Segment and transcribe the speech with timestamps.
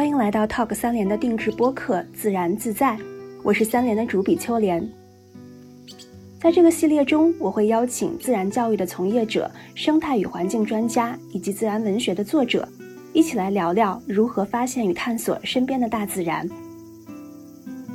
[0.00, 2.96] 欢迎来到 Talk 三联的定制播客《自然自在》，
[3.42, 4.82] 我是三联的主笔秋莲。
[6.40, 12.66] 在这个系列中，我会邀请自然教育的从业者、生态与环境专家以及自然文学的作者，
[13.12, 16.48] 一起来聊聊如何发现与探索身边的大自然。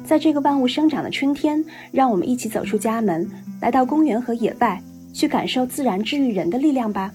[0.05, 3.27] 在这个万物生长的春天，让我们一起走出家门，
[3.59, 4.79] 来到公园和野外，
[5.11, 7.11] 去感受自然治愈人的力量吧。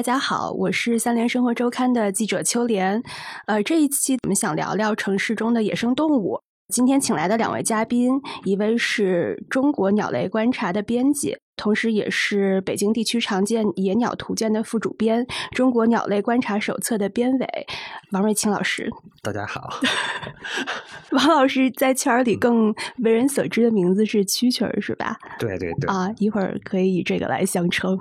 [0.00, 3.02] 大家好，我是三联生活周刊的记者秋莲。
[3.46, 6.40] 呃，这一期我们想聊聊城市中的野生动物。
[6.72, 11.36] 今天请来的两位嘉宾，一位是中国鸟类观察的编辑。
[11.60, 15.22] 同时，也是北京地区常见野鸟图鉴的副主编，
[15.54, 17.46] 《中国鸟类观察手册》的编委
[18.12, 18.90] 王瑞清老师。
[19.20, 19.68] 大家好，
[21.12, 25.18] 王老师在圈里更为人所知的名字是蛐蛐儿，是吧？
[25.38, 25.90] 对对对。
[25.90, 27.98] 啊，一会儿可以以这个来相称。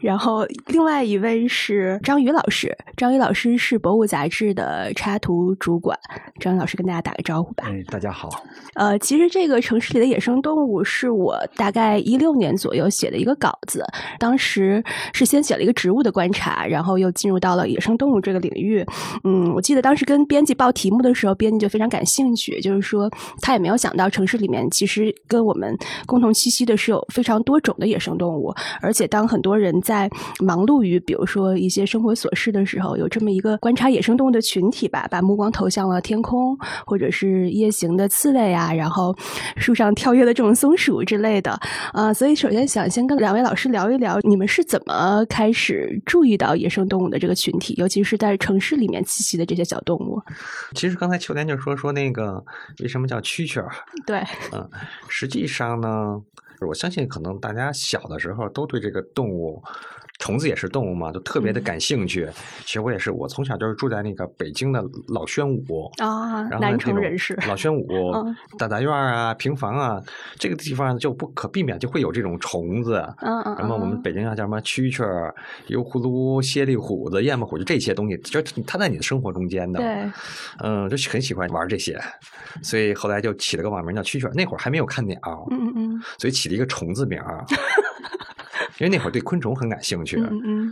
[0.00, 5.98] 然后，另外一位是张宇老师，张宇老师是《博物》杂志的插图主管。
[6.40, 7.64] 张宇老师跟大家打个招呼吧。
[7.66, 8.30] 哎，大家好。
[8.72, 12.88] 呃，其实这个城市里的野生动物是我大概一六年左右。
[13.02, 13.84] 写的一个稿子，
[14.20, 14.80] 当时
[15.12, 18.86] 是先写了一个植物的观察，然后又进入到了野生动物这个领域。
[19.24, 36.56] 嗯，我记得当时跟编辑报题目的时候，编辑就非常感兴趣，就是说他也没有想到城市里面其实跟我们共同栖息的是有非常多种的野生动物，而且当很多人在忙碌于比如说一些生活琐事的时候，有这么一个观察野生动物的群体吧，把目光投向了天空，
[36.86, 39.12] 或者是夜行的刺猬啊，然后
[39.56, 41.58] 树上跳跃的这种松鼠之类的
[41.92, 42.81] 啊，所以首先想。
[42.88, 50.20] 先跟两位老师聊一聊，你们是怎么开始注意到野生动物的这个群体，尤其是在城市里面栖息的这些小动物？
[50.74, 52.44] 其实刚才秋天就说说那个
[52.80, 53.70] 为什么叫蛐蛐儿？
[54.06, 54.22] 对，
[54.52, 54.68] 嗯，
[55.08, 55.88] 实际上呢，
[56.66, 59.62] 我相信可能大家小的时候都对这个动物。
[60.22, 62.28] 虫子也是动物嘛，就特别的感兴趣。
[62.60, 67.36] 其实我也是，我从小就是住在那个北京的老宣武啊，南城人士。
[67.48, 67.88] 老宣武
[68.56, 70.00] 大杂院啊，平房啊，
[70.36, 73.04] 这个地方就不可避免就会有这种虫子。
[73.18, 73.56] 嗯嗯。
[73.58, 75.04] 然后我们北京叫什么蛐蛐、
[75.66, 79.80] 油葫芦、蝎利虎子、燕子虎，就这些东西，就它在你的生活中间的。
[79.80, 80.08] 对。
[80.60, 82.00] 嗯，就很喜欢玩这些，
[82.62, 84.32] 所以后来就起了个网名叫蛐蛐。
[84.34, 85.18] 那会儿还没有看鸟，
[85.50, 87.20] 嗯嗯嗯，所以起了一个虫子名。
[88.82, 90.20] 因为那会儿对昆虫很感兴趣，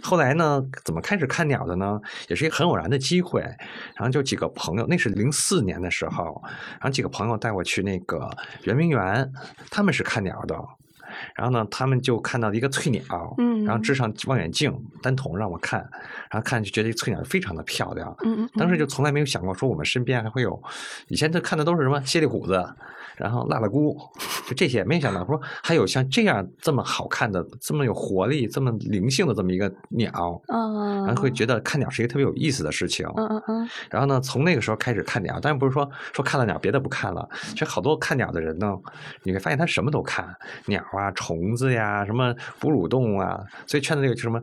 [0.02, 2.00] 后来呢，怎么开始看鸟的呢？
[2.26, 8.28] 也是一个很偶然的机会，然后就几个朋友，那是零四年的时候，然后几个朋友带我去那个
[8.64, 9.30] 圆明园，
[9.70, 10.56] 他们是看鸟的，
[11.34, 14.72] 然后呢，他们就看到一个翠鸟，嗯，然后支上望远镜
[15.02, 15.80] 单筒让我看，
[16.30, 20.62] 然后看就觉得翠鸟非常的漂亮，嗯嗯，当时就从来没有想过说我们身边还会有，
[21.08, 22.64] 以前都看的都是什么蝎利虎子。
[23.16, 23.94] 然后辣辣姑，
[24.48, 33.68] 就这些，没想到说还有像这样这么好看的、这么有活力、这么灵性的这么一个鸟，嗯，然后会觉得看鸟是一个特别有意思的事情，嗯嗯嗯。
[33.90, 38.74] 然后呢，从那个时候开始看鸟，当然不是说说看了鸟别的不看了，其实好多看鸟的人呢，
[39.22, 44.40] 你会发现他什么都看，鸟啊、虫子呀、什么哺乳动物啊，所以圈的这个什么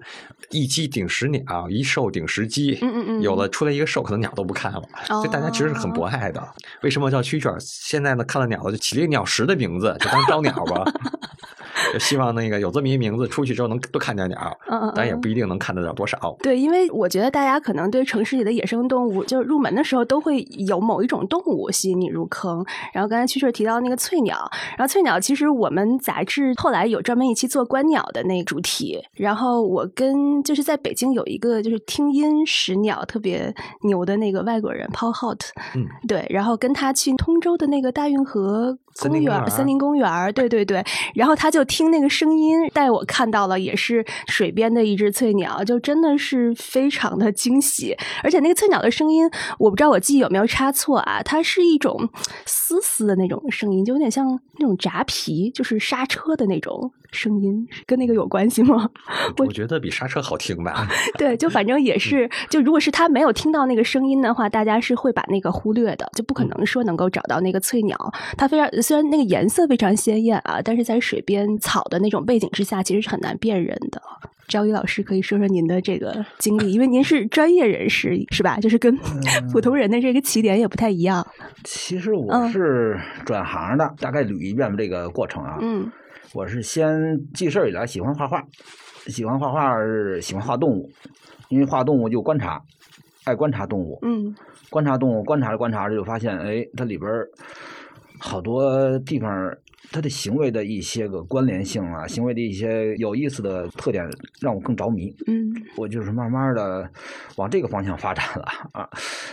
[0.52, 6.42] 一鸡顶十鸟，一兽顶十鸡，嗯嗯嗯，有了出来一个兽，可能鸟都不看了，所以大家其实是很博爱的。
[6.84, 7.54] 为什么叫蛐蛐？
[7.60, 8.72] 现在呢，看了鸟了。
[8.72, 10.84] 就起了一个鸟食的名字，就当招鸟吧。
[11.94, 14.60] 就 希望那个有这么一名字，出去之后能多看见鸟，
[14.96, 16.36] 但也不一定能看得到多少。
[16.42, 22.66] 对，因为我觉得大家可能对城市里的野生动物，就入门的时候都会有某一种动物吸引你入坑。
[22.94, 24.38] 然后刚才蛐蛐提到那个翠鸟，
[24.78, 29.02] 然后翠鸟其实我们杂志后来有专门一期做观鸟的那主题。
[29.14, 35.40] 然后我跟就是在北京有一个就是听音识鸟特别牛的那个外国人 Paul Hot，
[35.76, 38.78] 嗯，对，然后跟他去通州的那个大运河。
[39.00, 40.84] 公园，森林公园，对对对，
[41.14, 47.96] 然后他就听那个声音，带我看到了，也是水边的一只翠鸟，就真的是非常的惊喜。
[48.24, 49.30] 而且那个翠鸟的声音，
[49.60, 52.10] 我不知道我记忆有没有差错啊，它是一种
[52.48, 54.26] 嘶嘶的那种声音，就有点像
[54.58, 58.90] 那种扎皮，就是刹车的那种声音，跟那个有关系吗？
[59.38, 60.88] 我觉得比刹车好听吧。
[61.18, 67.98] 对，就反正也是，就如果是他没有听到那个声音的话，大家是会把那个忽略的，就不可能说能够找到那个翠鸟，
[68.38, 68.68] 它非常。
[68.82, 74.02] 虽然那个颜色非常鲜艳啊，但是在水边草的那种背景之下，其实是很难辨认的。
[74.48, 78.58] 赵宇老师可以说说您的这个经历，因为您是 专业人士，是吧？
[78.60, 78.98] 就是跟
[79.52, 81.26] 普通人的这个起点也不太一样。
[81.66, 85.58] 其实我是转行的，大概捋一遍这个过程啊。
[85.62, 85.92] 嗯，
[86.34, 88.44] 我是先记事以来喜欢画画，
[89.08, 90.90] 喜欢画画是喜欢画动物，
[91.50, 92.62] 因为画动物就观察，
[93.26, 94.00] 爱观察动物。
[94.02, 94.36] 嗯，
[94.70, 97.10] 观察动物，观察着观察着就发现，哎，它里边。
[98.20, 99.30] 好多地方
[99.92, 104.04] 它的行为的一些个关联性啊，行为的一些有意思的特点，
[104.42, 105.14] 让我更着迷。
[105.28, 106.90] 嗯，我就是慢慢的
[107.38, 108.90] 往这个方向发展了啊。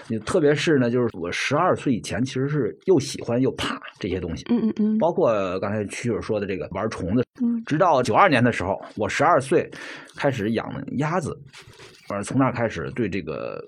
[0.09, 4.45] 你特别是呢，就是我十二岁以前其实是又喜欢又怕这些东西。
[4.51, 4.99] 嗯嗯嗯。
[4.99, 7.25] 包括刚才曲友说的这个玩虫子。
[7.43, 7.61] 嗯。
[7.67, 9.69] 直到九二年的时候，我十二岁
[10.17, 10.67] 开始养
[10.99, 11.37] 鸭子，
[12.07, 13.61] 反正从那开始对这个。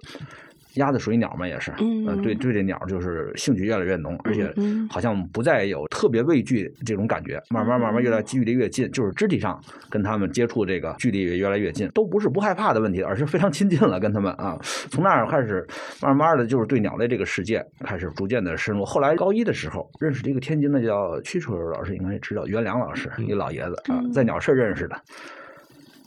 [0.76, 4.52] 鸭子属于鸟嘛，也是，嗯，对对，这鸟就是兴趣越来越浓，而且
[4.90, 14.58] 好像不再有特别畏惧这种感觉，慢慢慢慢越来距离越近，就是肢体上跟他们接触这个距离也越来越近，都不是不害怕的问题，而是非常亲近了跟他们啊。
[14.90, 15.66] 从那儿开始，
[16.02, 18.84] 慢慢的就是对鸟类这个世界开始逐渐的深入。
[18.84, 24.96] 后来高一的时候认识了一个天津的叫曲楚老师，应该知道袁良老师，一老爷子啊，在鸟社认识的。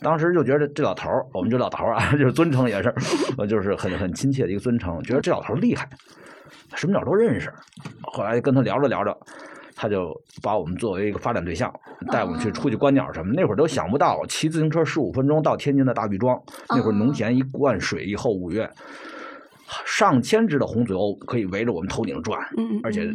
[0.01, 2.93] 当时就觉得这老头儿，我们这老头儿啊， 就是尊称也是，
[3.37, 5.87] 呃，就是很很亲切的一个尊称，觉得这老头儿厉害，
[6.75, 7.51] 什么鸟都认识。
[8.03, 9.15] 后来跟他聊着聊着，
[9.75, 11.73] 他就把我们作为一个发展对象，
[12.11, 13.33] 带我们去出去观鸟什么。
[13.33, 18.69] 那会儿都想不到，骑自行车十五分钟到天津的大毕庄，那会儿农田一灌水以后，五月
[19.85, 22.39] 上千只的红嘴鸥可以围着我们头顶转，
[22.83, 23.13] 而且。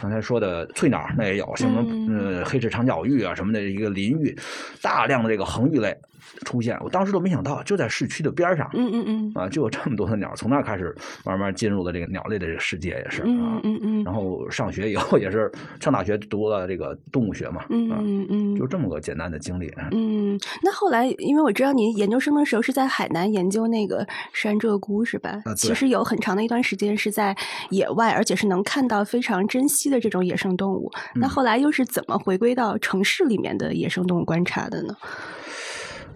[0.00, 4.36] 刚才说的翠鸟那也有，什么呃黑翅长脚鹬啊什么的一个林鹬，
[4.82, 5.96] 大量的这个恒鹬类。
[6.44, 10.32] 出现，我当时都没想到，就在市区的边上，嗯嗯嗯，啊，就有这么多的鸟。
[10.36, 10.94] 从那开始，
[11.24, 14.04] 慢慢进入了这个鸟类的这个世界，也是啊，嗯嗯嗯。
[14.04, 15.50] 然后上学以后，也是
[15.80, 19.72] 上大学读了这个动物学嘛，嗯嗯嗯，就这么个简单的经历。
[19.92, 25.40] 嗯，那后来，因为我知道您研究生的时候是在海南研究那个山鹧鸪，是吧？
[25.44, 27.36] 啊，其实有很长的一段时间是在
[27.70, 30.90] 野外，而且是能看到非常珍稀的这种野生动物。
[31.14, 34.94] 那后来又是怎么回归到城市里面的野生动物观察的呢？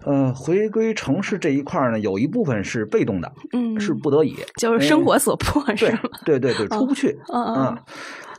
[0.03, 5.99] 呃，回归城市这一块呢，有一部分是被动的，嗯，是不得已，就是生活所迫，是吗？
[6.25, 7.77] 对 对对，出不去，嗯嗯。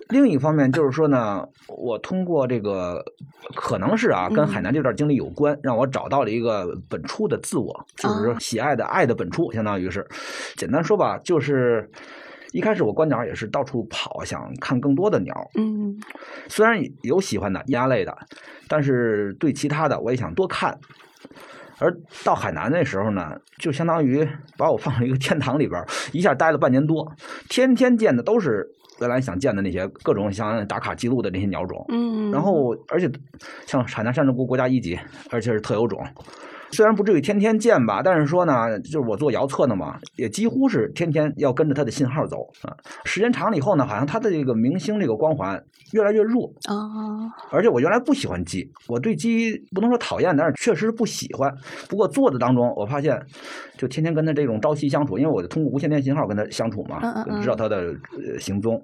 [0.09, 3.03] 另一方面就是说呢，我通过这个，
[3.55, 10.07] 可能是啊，跟海南这段经历有关，让我找到了一个本初的自我，就是喜爱的爱的本初，相当于是，
[10.57, 11.89] 简单说吧，就是
[12.51, 15.97] 一开始我观鸟也是到处跑，想看更多的鸟，嗯，
[16.49, 18.15] 虽然有喜欢的鸭类的，
[18.69, 20.79] 但是对其他的我也想多看。
[21.79, 24.27] 而到海南那时候呢，就相当于
[24.57, 25.83] 把我放在一个天堂里边，
[26.13, 27.11] 一下待了半年多，
[27.49, 28.67] 天天见的都是
[29.01, 31.85] 原来想见的那些各种想打卡记录的那些鸟种。
[31.89, 33.11] 嗯，然后而且
[33.67, 34.99] 像海南山鹧鸪国家一级，
[35.31, 36.01] 而且是特有种。
[36.73, 42.75] 虽然不至于天天见吧，但是说呢，就是我做遥测的嘛，也几乎是天天要跟着他的信号走啊。
[43.05, 47.29] 时间长了以后呢，好像他的这个明星这个光环越来越弱啊。
[47.51, 51.55] 而且我原来不喜欢鸡，我对鸡不能说讨厌，但是确实是不喜欢。
[51.91, 53.21] 不过做的当中，我发现
[53.77, 57.01] 就天天跟他这种朝夕相处，因为我通过无线电信号跟他相处嘛，
[57.43, 57.95] 知道他的
[58.41, 58.83] 行踪，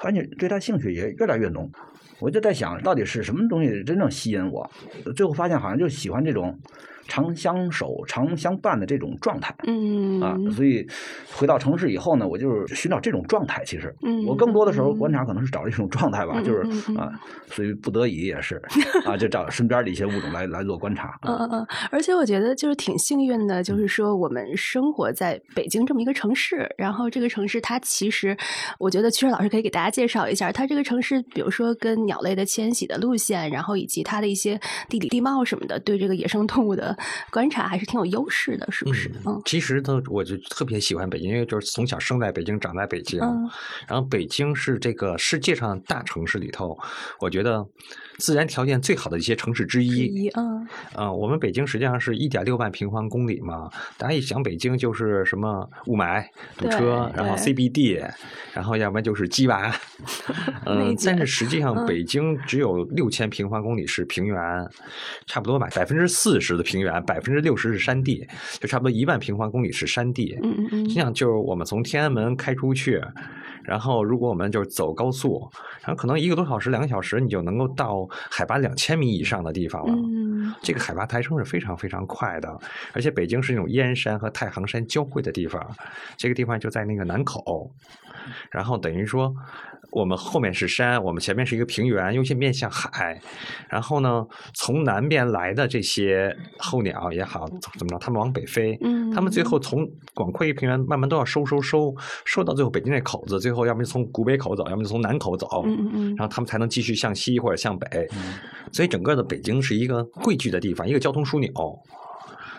[0.00, 1.70] 发现对他兴趣也越来越浓。
[2.18, 4.66] 我就在想到底是什么东西真正吸引我，
[5.14, 6.58] 最后发现好像就喜欢这种。
[7.08, 10.86] 长相守、常相伴的这种状态，嗯啊，所以
[11.32, 13.62] 回到城市以后呢，我就是寻找这种状态。
[13.64, 16.60] 其实，嗯，我更多的时候观察可能是找这种状态吧，就是
[16.96, 17.10] 啊，
[17.46, 18.60] 所以不得已也是
[19.06, 21.18] 啊，就找身边的一些物种来来做观察。
[21.22, 28.36] 嗯嗯嗯，而且我觉得就是挺幸运的，就是说我们生活在北京这么一个城市，然后这个城市它其实，
[28.78, 34.58] 我觉得曲实老师可以给大家介绍一下，它这个城市，比如说跟鸟类的迁徙的路线，然后以及它的一些
[34.88, 36.95] 地理地貌什么的，对这个野生动物的。
[37.30, 39.10] 观察还是挺有优势的，是不是？
[39.24, 43.20] 嗯，其实呢，我就特别喜欢北京，因为就是从小生在北京，长在北京。
[43.20, 43.48] 嗯，
[43.86, 46.78] 然后北京是这个世界上大城市里头，
[47.20, 47.66] 我觉得。
[48.18, 56.24] 自然条件最好的一些城市之一，嗯，呃，我们北京实际上是一点六万平方公里嘛，大家一想北京就是什么雾霾、
[56.56, 58.02] 堵车，然后 CBD，
[58.52, 59.70] 然后要不然就是鸡娃，
[60.64, 64.36] 嗯，但是实际上北京只有六千平方公里是平原，
[65.26, 68.26] 差不多吧，百分之四十的平原，百分之六十是山地，
[68.58, 73.02] 就差不多一万平方公里是山地，嗯嗯嗯，实际上就是我们从天安门开出去。
[73.66, 75.50] 然后，如果我们就是走高速，
[75.82, 79.92] 然后可能一个多小时、两个小时，你就能够到海拔两千米以上的地方了。
[79.92, 82.58] 嗯，这个海拔抬升是非常非常快的。
[82.92, 85.60] 而且北京是那种燕山和太行山交汇的地方，
[86.16, 87.70] 这个地方就在那个南口，
[88.50, 89.34] 然后等于说。
[89.96, 93.18] 我们后面是山，我们前面是一个平原，尤其面向海。
[93.66, 94.22] 然后呢，
[94.52, 97.48] 从南边来的这些候鸟也好，
[97.78, 101.94] 怎么着，他们往北飞，嗯，他们最后从广阔一平原慢慢都要收收收，
[102.26, 108.06] 收到最后北京这口子，最后要么就从古北口走，要么就从南口走，嗯嗯嗯，然后他们才能继续向西或者向北。
[108.72, 111.50] 所以整个的北京是一个汇聚的地方，一个交通枢纽。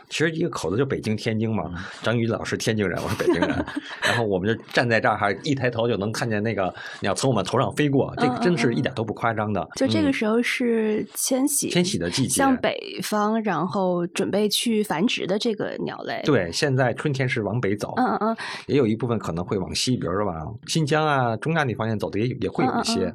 [0.10, 1.72] 其实一个口子就北京、天津嘛。
[2.02, 3.66] 张宇老师天津人，我是北京人，
[4.04, 9.68] 然后我们就站在这儿，一抬头就能看见那个鸟从我们头上飞过，这个真是一点都不夸张的。
[9.76, 16.22] 就这个时候是迁徙，迁徙的季节，向北方，然后准备去繁殖的这个鸟类。
[16.24, 18.38] 对，现在春天是往北走，嗯嗯嗯，
[18.68, 23.14] 也有一部分可能会往西，比如说往新疆啊、中亚那方向走的也也会有一些。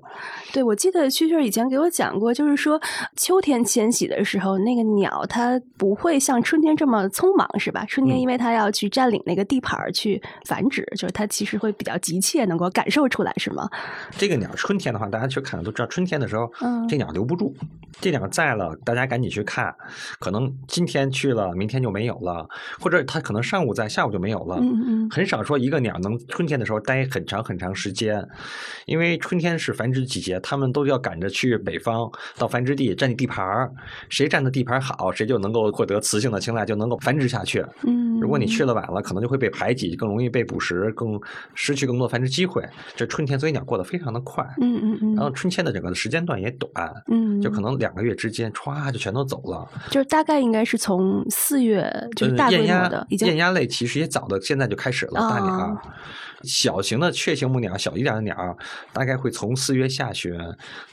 [0.52, 2.80] 对，我记得蛐蛐以前给我讲过，就是说
[3.16, 7.84] 秋天迁徙的时候，那个鸟它不会像春天这么匆忙，是吧？
[7.86, 13.70] 春天因为它要去占领那个地盘去繁殖，就是它其实会比较急切，能够感受出来，是吗？
[14.18, 17.54] 这个鸟春天的话，大家去看都知道，春天的时候，嗯，这鸟留不住。
[18.00, 19.72] 这鸟在了，大家赶紧去看，
[20.18, 22.48] 可能今天去了，明天就没有了，
[22.80, 24.56] 或者它可能上午在，下午就没有了。
[24.60, 28.26] 嗯嗯，很少说一个鸟能春天的时候待很长很长时间，
[28.86, 33.70] 因为春天是繁殖季节，它们都要赶着去北方到繁殖地占领地盘儿，
[34.08, 37.64] 谁占的地盘好，谁就能够获得雌性的青睐，就能够繁殖下去。
[37.82, 41.20] 嗯，如果你去了晚了，可能就会被排挤，更容易被捕食，更
[41.54, 42.66] 失去更多繁殖机会。
[42.96, 44.42] 这春天，所以鸟过得非常的快。
[44.60, 46.70] 嗯嗯嗯，然后春天的整个的时间段也短。
[47.08, 49.68] 嗯，就可能两个月之间，歘就全都走了。
[49.90, 55.82] 就是大概应该是从四月，就是大规模的，已经雁鸭类其实也早的，现在就开始了大鸟。
[56.42, 58.56] 小型的雀形母鸟，小一点的鸟，
[58.92, 60.32] 大概会从四月下旬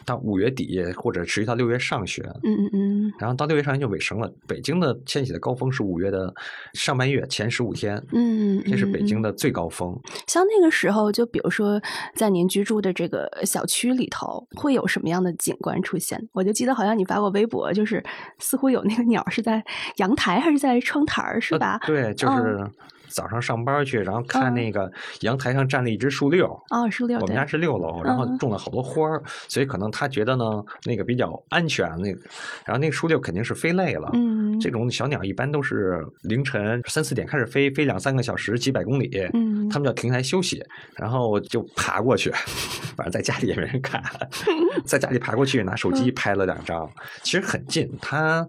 [0.05, 2.23] 到五月底，或者持续到六月上旬。
[2.43, 3.13] 嗯嗯嗯。
[3.19, 4.31] 然后到六月上旬就尾声了。
[4.47, 6.33] 北京的迁徙的高峰是五月的
[6.73, 8.01] 上半月前十五天。
[8.13, 9.97] 嗯，这是北京的最高峰。
[10.27, 11.81] 像那个时候，就比如说
[12.15, 16.19] 在您居住的这个小区里头，会有什么样的景观出现？
[16.33, 18.03] 我就记得好像你发过微博，就是
[18.39, 19.63] 似乎有那个鸟是在
[19.97, 21.79] 阳台还是在窗台是吧？
[21.85, 22.69] 对，就是。
[23.09, 27.19] 早上上班去，然后看那个阳台上站了一只树六啊，树六。
[27.19, 31.89] 我们家是六楼，然后种了好多花儿，所以可能他觉得呢，那个比较安全。
[31.99, 32.19] 那个，
[32.65, 34.09] 然后那个树六肯定是飞累了。
[34.13, 39.09] 嗯，这种小鸟一般都是凌晨三四点开始飞，飞两三个小时，几百公里。
[39.33, 40.63] 嗯，他们就要停下来休息，
[40.95, 42.31] 然后就爬过去。
[42.95, 44.03] 反正在家里也没人看，
[44.85, 46.89] 在家里爬过去拿手机拍了两张，
[47.23, 47.89] 其实很近。
[48.01, 48.47] 它。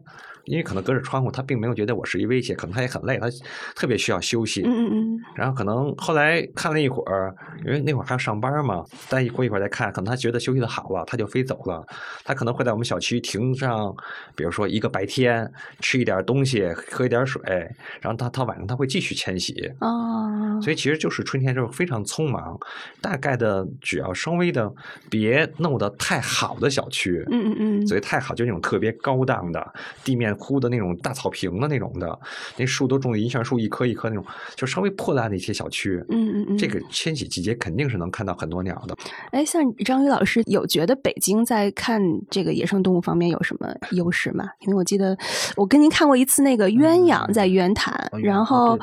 [0.51, 3.29] 因为可能隔着窗户，他并没有觉得我是一威胁，可能他也很累，他
[3.77, 4.63] 特别需要休息。
[4.63, 5.21] 嗯嗯嗯。
[5.37, 7.33] 然后可能后来看了一会儿，
[7.65, 11.87] 因为那会儿还要上班嘛，但过一会儿再看，可能他觉得休息的好了，他就飞走了。
[12.25, 13.95] 他可能会在我们小区停上，
[14.35, 17.41] 比如说一个白天，吃一点东西，喝一点水，
[18.01, 19.73] 然后他他晚上他会继续迁徙。
[19.79, 20.59] 哦。
[20.61, 22.59] 所以其实就是春天就是非常匆忙，
[23.01, 24.69] 大概的只要稍微的
[25.09, 27.25] 别弄得太好的小区。
[27.31, 27.87] 嗯嗯嗯。
[27.87, 30.35] 所以太好就那种特别高档的地面。
[30.41, 32.19] 铺的那种大草坪的那种的，
[32.57, 34.25] 那树都种的银杏树，一棵一棵那种，
[34.57, 36.03] 就稍微破烂的一些小区。
[36.09, 38.97] 嗯嗯嗯，这个迁徙季节肯定是能看到很多鸟的。
[39.31, 44.47] 哎，像张宇老师有觉得北京在看这个野生动物方面有什么优势吗？
[44.61, 45.17] 因为我记得
[45.57, 48.79] 我跟您看过一次那个鸳鸯在渊潭，然后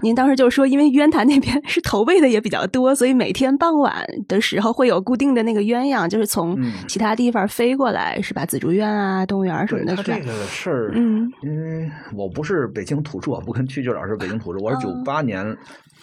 [0.00, 8.44] 您当时就说，因为渊潭那边是投喂的也比较多，所以每天傍晚的时候会有固定的那个鸳鸯，就是从其他地方飞过来，是吧？
[8.46, 9.96] 紫竹院啊，动物园什么的。
[10.02, 10.87] 这个事儿。
[10.92, 15.56] 嗯，因为我不是北京土著，不跟蛐蛐老师北京土著，我是九八年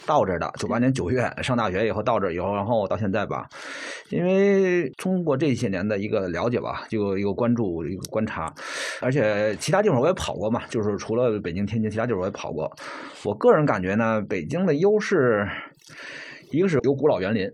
[0.05, 3.47] 到这儿的，九八年九月上大学以后到这儿以后，然后到现在吧，
[4.09, 8.53] 因为通过这些年的一个了解吧，就一个关注一个观察，
[9.01, 12.71] 而且其他地方我也跑过嘛，就是除了北京、天津，其他地方我也跑过。
[13.23, 15.47] 我个人感觉呢，北京的优势，
[16.51, 17.49] 一个是有古老园林。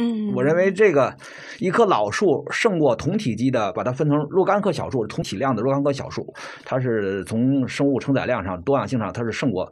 [0.00, 1.12] 嗯，我认为这个
[1.58, 6.24] 一棵老树胜过同体积的，把它分成若干棵小树，同体量的若干棵小树，
[6.64, 9.68] 它是从生物承载量上、多样性上，它是胜过。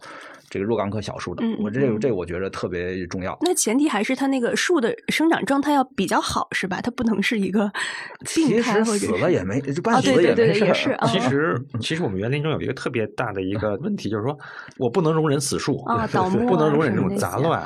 [0.49, 3.37] 这个若干棵小树的，我这个这我觉得特别重要。
[3.41, 6.81] 那前提还是它那个树的生长状态要比较好，是吧？
[6.81, 7.71] 它不能是一个
[8.35, 10.65] 病态或者死了也没，就半死了也没事。
[10.65, 10.97] 也是。
[11.07, 14.37] 其实其实我们园林中有一个特别大的一个问题，就是说
[14.79, 17.63] 我不能容忍死树啊，倒木不能容忍这种杂乱。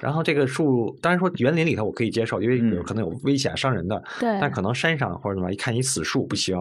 [0.00, 4.02] 然后这个树，当然说园林里头我可以接受，因为有可能有危险伤人的。
[4.18, 4.38] 对。
[4.40, 6.56] 但可能山上或者什么，一看一死树不行。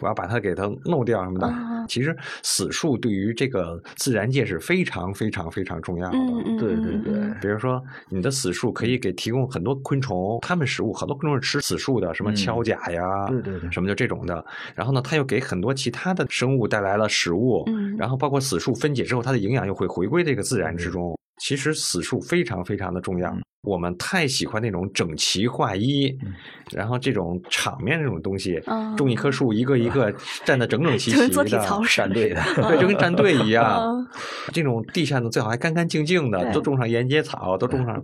[0.00, 1.52] 我要把它给它弄掉什么的。
[1.86, 6.18] 其实死树对于这个自然界是非常非常非常重要的。
[6.58, 14.44] 对对对，比如说你的死树可以给提供很多昆虫，它们食物，很多昆虫是吃死树的，什么锹甲呀，对对对，什么就这种的。
[14.74, 17.64] 然后呢，它又给很多其他的生物带来了食物。
[17.98, 21.16] 然后包括死树分解之后，它的营养又会回归这个自然之中。
[21.38, 23.34] 其实死树非常非常的重要。
[23.62, 26.14] 我们太喜欢那种整齐划一，
[26.70, 28.60] 然后这种场面这种东西，
[28.96, 30.14] 种一棵树，一个一个
[30.44, 34.06] 站的整整齐齐的，站队的， 对，就跟站队一样。
[34.52, 38.02] 这种地上呢，最好还干干净净的，都种上沿街草，都种上。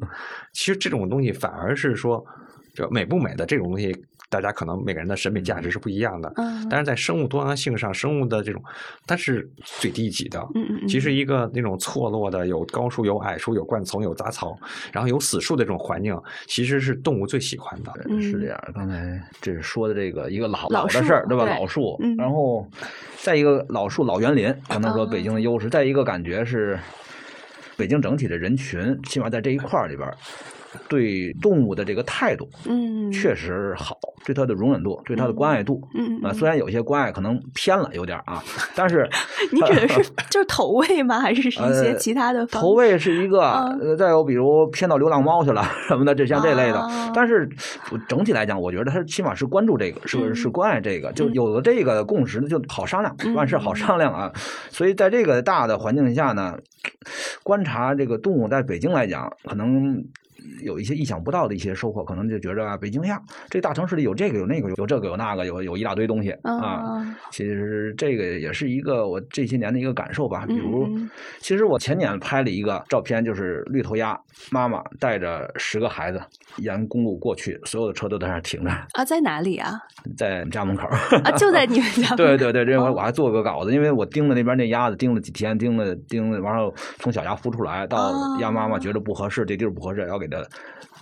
[0.52, 2.24] 其实这种东西反而是说。
[2.72, 3.92] 就美不美的这种东西。
[4.30, 8.62] 大家可能每个人的审美价值是不一样的，嗯，但是在生物多样性上，生物的这种
[9.04, 10.88] 它是最低级的，嗯嗯嗯。
[10.88, 14.56] 其实一个那种错落的，有高树、有矮树、有灌丛、有杂草，
[14.92, 17.92] 然后有死树的这种环境，其实是动物最喜欢的。
[18.22, 18.58] 是这样。
[18.72, 21.44] 刚才这是说的这个一个老老的事儿，对吧？
[21.44, 22.64] 老树，然后
[23.18, 25.68] 再一个老树、老园林，可能说北京的优势。
[25.68, 26.78] 再一个感觉是，
[27.76, 30.08] 北京整体的人群，起码在这一块儿里边。
[30.88, 38.42] 对动物的这个态度，嗯，确实好，对它的容忍度，对它的关爱度，嗯啊，虽然有些关爱可能偏了有点啊，
[38.74, 39.08] 但是
[39.52, 41.18] 你指的是 就是投喂吗？
[41.20, 42.46] 还是一些其他的？
[42.46, 43.40] 投喂是一个，
[43.80, 46.88] 呃，再有比如偏到流浪猫去了什么的，这像这类的。
[47.14, 47.48] 但是
[48.08, 54.32] 整体来讲，我觉得它起码是关注这个，是是关爱这个，就有了这个共识，就好商量，万事好商量啊。
[54.70, 56.56] 所以在这个大的环境下呢，
[57.42, 60.04] 观察这个动物，在北京来讲，可能。
[60.62, 67.04] 有一些意想不到的一些收获，可能就觉着啊，北京呀，这大城市里有这个有那个有这个有那个有有一大堆东西啊。
[67.30, 70.44] 其实这个也是一个我这些年的一个感受吧。
[70.46, 70.88] 比如，
[71.40, 74.18] 其实我前年拍了一个照片，就是绿头鸭
[74.50, 76.20] 妈妈带着十个孩子
[76.56, 78.70] 沿公路过去，所有的车都在那停着。
[78.92, 79.72] 啊，在哪里啊？
[80.16, 80.86] 在家门口。
[80.88, 82.14] 啊，就在你们家。
[82.16, 90.48] 对对对，这回我还做个稿子，因为我盯着那边那鸭子盯了几天，盯了盯了，完了从小鸭孵出来，到鸭妈妈觉得不合适，这地儿不合适，要给它。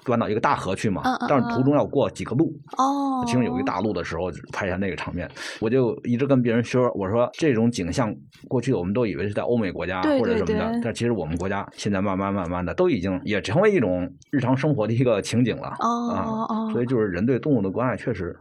[0.04, 5.28] 端到一个大河去嘛，但是途中要过几个路哦，其中有一大路的时候拍下那个场面，
[5.60, 8.14] 我就一直跟别人说，我说这种景象
[8.48, 18.34] 过去我们都以为是在欧美国家或者什么的，但其实我们国家现在慢慢慢慢的都已经也成为一种日常生活的一个情景了啊，所以就是人对动物的关爱确实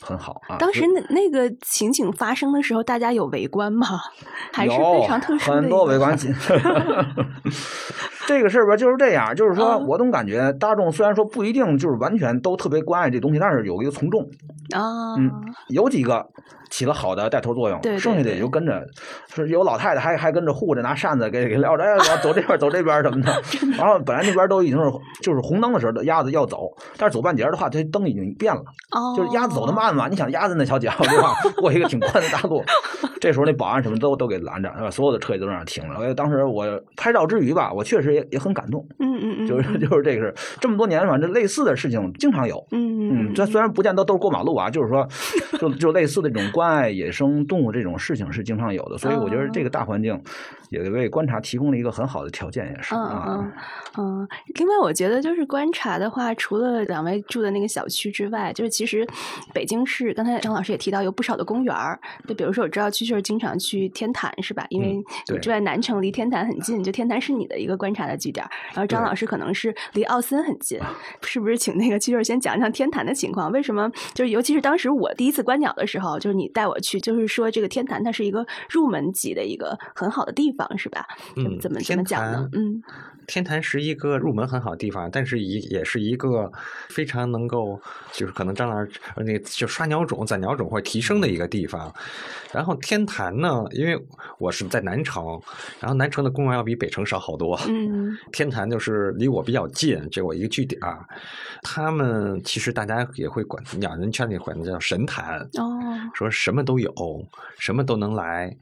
[0.00, 0.56] 很好啊。
[0.58, 3.86] 当时那那个情景发生的时候，大家有围观吗？
[4.52, 6.16] 还是非常特殊的很多围观。
[8.26, 14.22] 这个事儿吧就是这样，就是说我总感觉大众虽然说不一定就是完全都特别关爱这东西，但是有一个从众
[14.72, 15.30] 啊，嗯，
[15.68, 16.26] 有几个。
[16.72, 18.80] 起了好的带头作用，剩下的也就跟着，
[19.34, 23.42] 是有老太太还还跟着护着，拿扇子给给撂着，哎，走这边走这边什么 的。
[23.76, 24.84] 然后本来那边都已经是
[25.20, 28.62] 就是红灯的时候，鸭子要走，但是走半截的话，这灯已经变了，
[29.16, 29.72] 就是鸭子走的
[30.08, 31.34] 你想压着那小脚对吧？
[31.56, 32.62] 过一个挺宽的大路，
[33.20, 34.90] 这时候那保安什么都都给拦着？
[34.90, 36.14] 所有的车也都在那停了。
[36.14, 38.86] 当时我拍照之余吧，我确实也也很感动。
[38.98, 42.66] 嗯嗯嗯，就是就是这个事这么多年反正类似的事情经常有。
[42.72, 45.08] 嗯嗯，这虽然不见得都是过马路啊，就是说
[45.58, 46.50] 就就类似的这种。
[46.50, 50.20] 关爱野生动物这种事情是经常有的，所以我觉得这个大环境
[50.70, 53.20] 也为观察提供了一个很好的条件，也是嗯。
[53.26, 53.52] 嗯
[53.98, 59.04] 嗯，另外我觉得就是观察的话，除了两位住的那个小区之外，就是其实
[59.52, 64.64] 北京市刚才张老师也提到有不少的公园儿，就比如说我知道蛐蛐儿经常去天坛是吧？
[64.68, 68.46] 因为你住在南城，离天坛很近，就天坛是你的一个观察的据点。
[68.72, 70.78] 然后张老师可能是离奥森很近，
[71.22, 71.56] 是不是？
[71.58, 73.90] 请那个蛐蛐儿先讲讲天坛的情况，为什么？
[74.14, 76.50] 就是尤其是当时我第一次观鸟的时候，就是你。
[76.52, 81.06] 带我去，就是说这个天坛它是一个入门级的一个很好的地方，是吧？
[81.36, 82.48] 嗯，怎么怎么讲呢？
[82.52, 82.82] 嗯。
[83.26, 86.50] 天坛是一个入门很好的地方，但是也也是一个
[86.88, 87.80] 非常能够，
[88.12, 91.94] 就是可能张老师那就刷鸟种、攒鸟种或提升的一个地方。
[92.52, 93.96] 然后天坛呢，因为
[94.38, 95.40] 我是在南城，
[95.78, 97.56] 然后南城的公园要比北城少好多。
[97.68, 100.80] 嗯， 天坛就是离我比较近，这我一个据点。
[101.62, 105.78] 他们其实大家也会管鸟人圈里管叫神坛哦，
[106.14, 106.92] 说什么都有，
[107.60, 108.56] 什么都能来。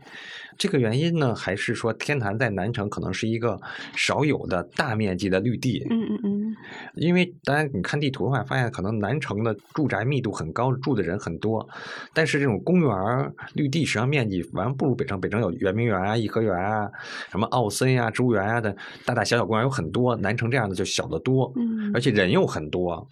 [0.59, 3.59] 这个原因呢，还是说天坛在南城可能是一个
[3.94, 5.87] 少有的大面积的绿地。
[5.88, 6.57] 嗯嗯嗯。
[6.97, 11.66] 因为当然你看地图的话，发现可能南城的住宅密度很高，住的人很多，
[12.12, 15.21] 但是这种公园绿地实际上面积完不如北城。
[15.21, 16.90] 北城有圆明园啊、颐和园啊、
[17.31, 21.53] 什么奥森呀、植物园啊的大大小小公园有很多，南城这样的就小得多。
[21.55, 21.92] 嗯。
[21.94, 23.09] 而且人又很多。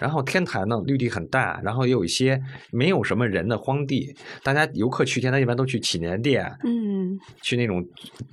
[0.00, 4.16] 然后天坛呢，绿地很大，然后也有一些没有什么人的荒地。
[4.42, 7.86] 大家游客去天坛一般都去祈年殿，嗯，去那种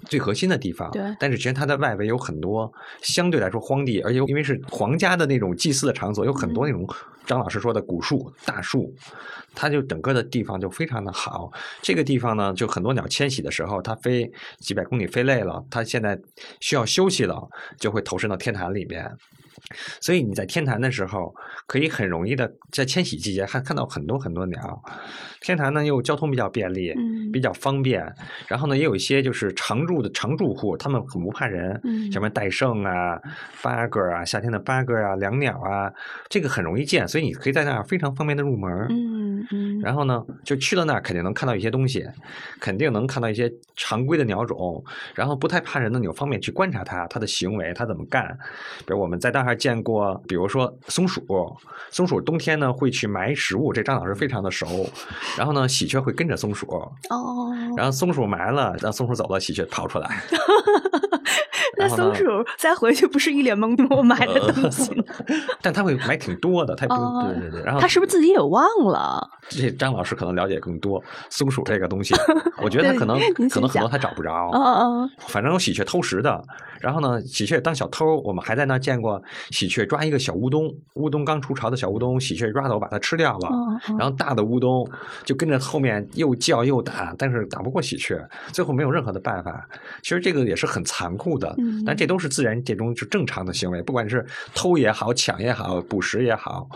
[0.05, 0.89] 最核心的地方。
[0.91, 1.03] 对。
[1.19, 6.87] 但是其实它的外围有很多相对来说荒地，而且因为是皇家的那种祭祀的场所，有很多那种
[7.25, 8.95] 张老师说的古树、大树，
[9.53, 11.51] 它就整个的地方就非常的好。
[11.81, 16.17] 这个地方呢，就很多鸟迁徙的时候，它飞几百公里飞累了，它现在
[16.61, 17.45] 需要休息了，
[17.77, 19.11] 就会投身到天坛里面。
[19.99, 21.33] 所以你在天坛的时候，
[21.65, 24.81] 可以很容易的在迁徙季节还看到很多很多鸟。
[25.41, 26.93] 天坛呢又交通比较便利，
[27.31, 28.01] 比较方便。
[28.47, 31.79] 然后呢也有一些就是常住的常住户，他们很不怕人，
[32.11, 33.19] 什么戴胜啊、
[33.61, 35.91] 八哥啊、夏天的八哥啊、两鸟啊，
[36.29, 38.71] 这个很容易见，所以你可以在那儿非常方便的入门。
[38.89, 39.79] 嗯嗯。
[39.81, 42.05] 然后呢，就去了那儿肯定能看到一些东西，
[42.59, 44.83] 肯定能看到一些常规的鸟种。
[45.13, 48.25] 然后不太怕人的，你方便去观察它，它的行为，它怎么干。
[48.79, 49.56] 比如我们在那儿。
[49.57, 51.25] 还见过，比如说松鼠，
[51.89, 54.87] 松鼠冬天呢会去埋食物，这张老师非常的熟。
[55.35, 56.67] 然后呢，喜鹊会跟着松鼠。
[57.09, 57.51] 哦。
[57.75, 60.21] 然后松鼠埋了，让松鼠走了，喜鹊跑出来。
[61.79, 62.23] 那松鼠
[62.57, 64.91] 再回去不是一脸懵逼，我埋的东 西？
[65.61, 66.95] 但他会埋挺多的，他不
[67.27, 67.63] 对对对。
[67.63, 69.27] 然后他是不是自己也忘了？
[69.49, 72.13] 这张老师可能了解更多松鼠这个东西。
[72.61, 74.49] 我觉得他可能可能很多他找不着。
[74.53, 74.63] 嗯
[75.03, 75.09] 嗯。
[75.19, 76.43] 反正有喜鹊偷食的。
[76.79, 83.49] 然后呢，喜鹊当小偷，我们还在那见过喜鹊抓一个小乌冬，乌冬刚出巢的小乌冬，喜鹊抓走把它吃掉了。
[83.97, 84.87] 然后大的乌冬
[85.23, 89.67] 就跟着后面又叫又打，但是打不过喜鹊，最后没有任何的办法。
[90.01, 96.67] 其实这个也是很残酷的，但这都是自然界中就正常的行为，不管是偷也好、抢也好、捕食也好，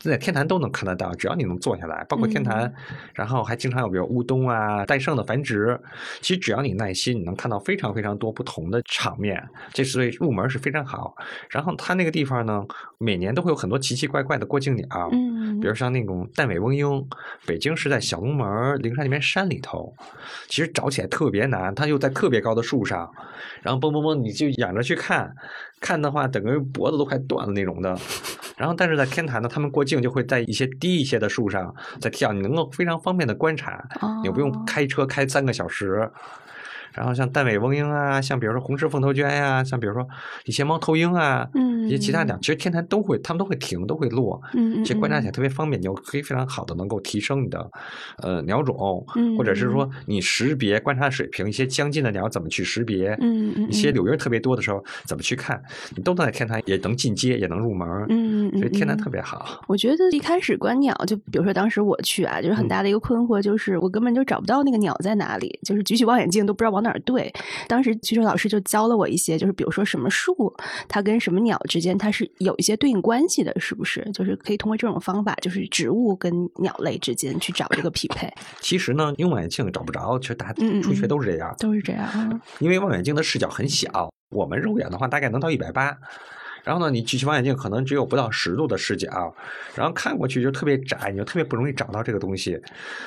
[0.00, 1.12] 在天坛都能看得到。
[1.14, 2.72] 只要你能坐下来，包括天坛，
[3.14, 5.78] 然后还经常有比如乌冬啊、戴胜的繁殖。
[6.20, 9.25] 其实只要你耐心，你能看到非常非常多不同的场面。
[9.26, 11.14] 面，这所以入门是非常好。
[11.50, 12.64] 然后它那个地方呢，
[12.98, 16.86] 每年都会有很多奇奇怪怪的过境鸟，嗯，比如像那种淡尾翁鹰，
[17.46, 18.46] 北京是在小龙门
[18.80, 19.92] 灵山那边山里头，
[20.48, 23.10] 其实找起来特别难，它又在特别高的树上，
[23.62, 25.34] 然后嘣嘣嘣，你就仰着去看，
[25.80, 27.98] 看的话整个脖子都快断了那种的。
[28.56, 33.84] 然后但是在天坛呢，他们过境就会在一些低一些的树上在跳，你能够非常方便的观察，
[34.22, 36.10] 你不用开车开三个小时。
[36.96, 40.06] 然后像淡尾翁鹰啊，像比如说红翅凤头鹃呀，像比如说
[40.46, 41.46] 一些猫头鹰啊，
[41.86, 44.40] 一些其他鸟，其实天台都会，它们都会停，都会落。
[44.54, 47.70] 嗯其实观察起来特别方便，你就可以非常好的能够提升你的
[48.22, 49.04] 呃鸟种，
[49.36, 55.62] 或者是说你识别观察水平，一些将近的鸟怎么去识别，嗯嗯，一些柳莺特别多的时候怎么去看，
[55.94, 57.86] 你都能在天台也能进阶，也能入门。
[58.08, 59.60] 嗯嗯所以天台特别好。
[59.68, 66.85] 我觉得一开始观鸟，就比如说当时我去啊，就是很大的一个困惑，就是我根本就找不到那个鸟在哪里，就是举起望远镜都不知道往。
[66.85, 67.32] 哪儿对？
[67.68, 70.54] 当时其实老师就教了我一些，就是比如说什么树，
[70.88, 74.08] 它跟什么鸟之间它是有一些对应关系的，是不是？
[74.12, 78.32] 就是可以通过这种方法，就是植物跟鸟类之间去找这个匹配。
[78.60, 82.40] 其实呢，用望远镜找不着，其实大家初学都是这样，都是这样。
[82.58, 85.96] 因为望远镜的视角很小，我们肉眼的话大概能到一百八。
[86.66, 89.32] 然后呢，你举起望远镜可能只有不到十度的视角，
[89.76, 92.60] 然后看过去就特别窄，你就特别不容易找到这个东西。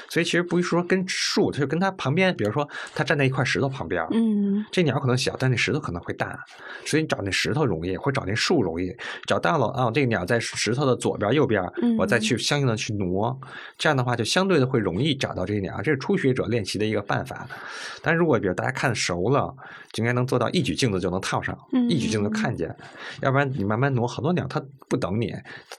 [0.07, 6.39] 所以其实不是说跟树，它就跟它旁边，比如说它站在一块石头旁边，嗯，这鸟可能小，但那石头可能会大，
[6.85, 8.95] 所以你找那石头容易，或找那树容易。
[9.27, 11.61] 找到了啊，这个鸟在石头的左边、右边，
[11.97, 13.37] 我再去相应的去挪，
[13.77, 15.81] 这样的话就相对的会容易找到这个鸟。
[15.81, 17.45] 这是初学者练习的一个办法。
[18.01, 19.53] 但如果比如大家看熟了，
[19.91, 21.57] 就应该能做到一举镜子就能套上，
[21.89, 22.75] 一举镜子看见，
[23.21, 23.49] 要不然。
[23.57, 25.33] 你慢慢挪，很多鸟它不等你，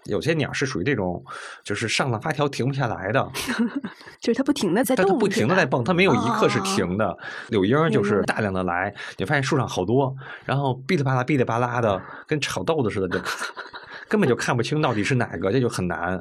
[0.05, 1.25] 有些鸟是属于这种，
[1.63, 3.31] 就是上了发条停不下来的，
[4.21, 7.17] 就是它不停的在动，它不停的在蹦，它没有一刻是停的。
[7.49, 13.25] 柳莺就是大量的来，你发现树上好多，然后哔哩吧啦哔哩吧啦的，跟炒豆子似的，就
[14.09, 16.21] 根本就看不清到底是哪个，这就很难。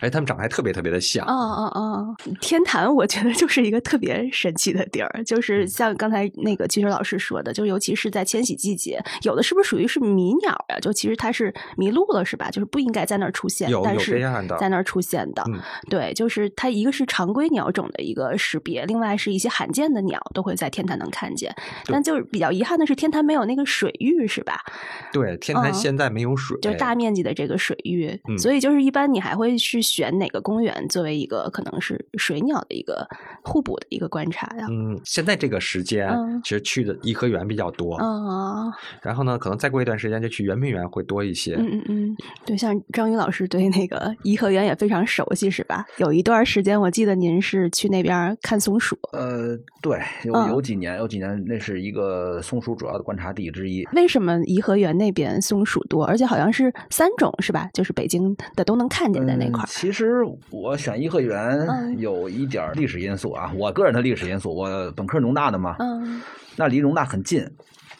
[0.00, 1.26] 哎，他们长得还特别特别的像。
[1.26, 10.78] 哦哦哦，天坛我觉得就是一个特别神奇的地儿， 就是像刚才那个汽水老师说的，就尤其是在迁徙季节，有的是不是属于是迷鸟呀？
[10.80, 12.50] 就其实它是迷路了，是吧？
[12.50, 14.20] 就是不应该在那儿出现，但是
[14.58, 15.42] 在那儿出现的。
[15.88, 21.54] 对，就是它一个是常规鸟种的一个识别，另外是一些罕见的鸟都会在天坛能看见。
[21.86, 24.60] 但就是比较遗憾的是，天坛没有那个水域，是吧？
[25.12, 29.80] 对，天坛现在没有水，就大面积的这个水域，所以就是一般你还会去。
[29.86, 33.06] 选哪个公园作为一个可能是水鸟的一个
[33.44, 34.66] 互补的一个观察呀？
[34.68, 36.10] 嗯，现在这个时间
[36.42, 38.66] 其实去的颐和园比较多啊。
[39.02, 41.54] 然后呢，可能再过一段时间就去圆明园会多一些。
[41.54, 45.84] 嗯嗯嗯，对，像张宇老师对那个颐和园也非常熟悉，是吧？
[45.98, 48.98] 有一段时间我记得您是去那边看松鼠。
[49.12, 53.86] 呃，对，有有几年，有几年那是一个松鼠主要的观察地之一。
[53.92, 57.68] 为什么颐和园那边松鼠多，而且好像是三种，是吧？
[57.72, 59.66] 就是北京的都能看见在那块儿。
[59.78, 65.76] 其实我选颐和园有一点历史因素啊，我个人的历史因素，我本科农大的嘛，
[66.56, 67.46] 那离农大很近。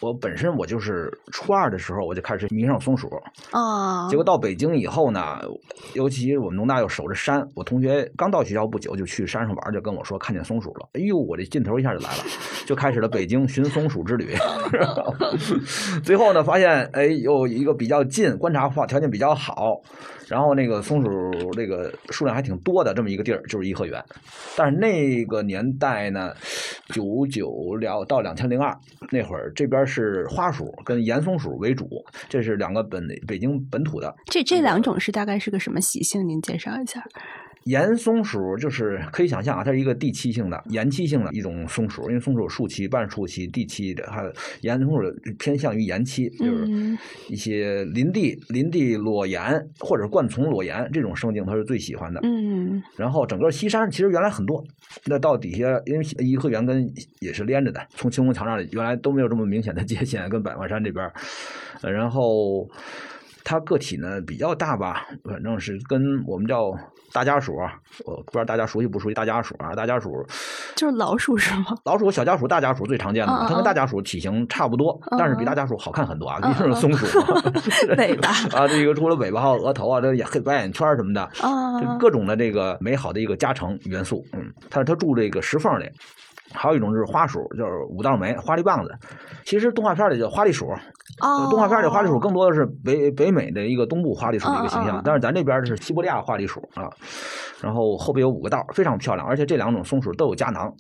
[0.01, 3.09] 我本身我就是初二的时候我就开始迷上松鼠
[3.51, 5.39] 啊，结果到北京以后呢，
[5.95, 12.25] 尤其我们农大又守着山，我同学刚到学校不久就去山上玩，就跟我说看见松鼠了，哎呦，我这劲头一下就来了，
[12.67, 14.35] 就开始了北京寻松鼠之旅。
[16.05, 19.81] 最后呢，发现哎，有一个比较近，观察条件比较好。
[20.27, 24.03] 然后那个松鼠这个数量还挺多的，这么一个地儿就是颐和园。
[24.57, 26.35] 但是那个年代呢，
[26.89, 28.77] 九九两到两千零二
[29.11, 31.89] 那会儿，这边是花鼠跟岩松鼠为主，
[32.29, 34.15] 这是两个本北京本土的。
[34.27, 36.29] 这这两种是大概是个什么习性？
[36.29, 37.03] 您介绍一下。
[37.67, 46.97] 岩松鼠就是可以想象啊，它是一个地栖性的、岩栖性的一种松鼠，因为松鼠树栖、半树栖、地栖的，还有岩松鼠偏向于岩栖，就是
[47.29, 49.43] 一些林地、林地裸岩
[49.81, 52.21] 或者灌丛裸岩这种生境，它是最喜欢的。
[52.23, 54.65] 嗯，然后整个西山其实原来很多，
[55.07, 61.11] 那到底下因为颐和园跟也是连着的，从青龙桥那里原来都没有这么明显的界限，跟百万山这边，
[61.83, 62.71] 然后。
[63.49, 66.77] 它个体呢比较大吧，反正是跟我们叫
[67.13, 67.55] 大家鼠，
[68.05, 69.73] 我不知道大家熟悉不熟悉大家鼠啊？
[69.73, 70.11] 大家鼠
[70.75, 71.67] 就是 老鼠是吗？
[71.85, 77.07] 老鼠、小家鼠、大家鼠最常见的，它跟大家鼠体型差不多，但是比大家鼠好看很多啊，毕竟是松鼠。
[77.97, 84.27] 尾巴 啊，这个除了尾巴还有额头啊，这黑白眼圈什么的啊，各种的这个美好的一个加成元素。
[84.33, 85.89] 嗯，它它住这个石缝里。
[86.53, 88.95] 还有一种就是花鼠，就是五道眉、花栗棒子。
[89.45, 90.67] 其实动画片里叫花栗鼠，
[91.51, 96.89] 动画片里花栗鼠更多的是北北美的一个东部花栗鼠的一个形象，但是咱这边是西伯利亚花栗鼠啊。
[97.61, 100.73] 然后后边有五个道，非常漂亮，而且这两种松鼠都有夹囊，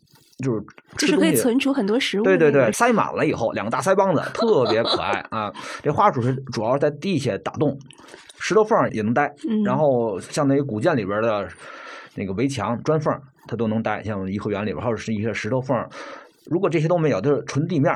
[0.44, 0.60] 就是
[0.98, 2.22] 就是可以存储很多食物。
[2.22, 5.52] 对对对，塞满了以后，两个大腮帮子，特别可爱啊。
[5.82, 7.76] 这花鼠是主要在地下打洞，
[8.38, 9.32] 石头缝也能待，
[9.64, 11.48] 然后像那个古建里边的
[12.14, 13.12] 那个围墙砖缝。
[13.46, 15.76] 它都能打，像颐和园里边，还有是一些石头缝
[16.48, 17.92] 如果这些都没有，就是纯地面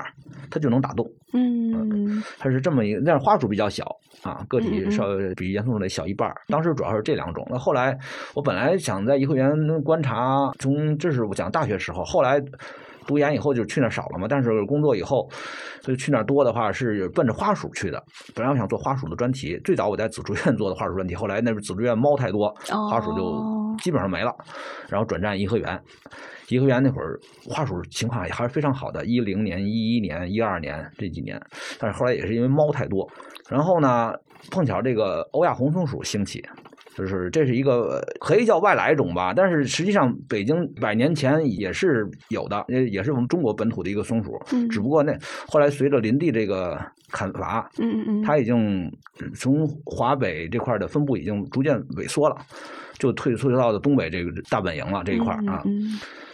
[0.51, 1.07] 它就能打洞。
[1.33, 3.87] 嗯，它是这么一个，但是花鼠比较小
[4.23, 7.47] 啊，个体稍微比岩松鼠得小一半当时主要是这两种。
[7.49, 7.97] 那后来
[8.35, 9.49] 我本来想在颐和园
[9.85, 12.43] 观察，从这是我讲大学时候，后来
[13.11, 14.27] 读研以后就去那少了嘛。
[14.29, 15.29] 但是工作以后，
[15.83, 18.01] 所以去那多的话是奔着花鼠去的。
[18.35, 22.49] 本来我想做花鼠的专题，最早我在紫竹院 做的花鼠专题，后来那边紫竹院猫太多，
[22.89, 23.61] 花鼠就。
[23.81, 24.35] 基本上没了，
[24.91, 25.81] 然后转战颐和园。
[26.49, 27.19] 颐和园那会儿
[27.49, 31.41] 花鼠情况也还是非常好的，一零年、一一年、一二年这几年。
[31.79, 33.09] 但是后来也是因为猫太多，
[33.49, 34.13] 然后呢，
[34.51, 36.45] 碰巧这个欧亚红松鼠兴起，
[37.01, 44.41] 就是这是一个可以叫外来种吧，但是实际上北京百年前也是有的，也也是我们中国本土的一个松鼠。
[44.53, 44.69] 嗯。
[44.69, 45.17] 只不过那
[45.49, 46.79] 后来随着林地这个
[47.11, 48.93] 砍伐，嗯嗯嗯，它已经
[49.35, 52.37] 从华北这块的分布已经逐渐萎缩了。
[52.99, 55.65] 就退退到的东北这个大本营了这一块啊。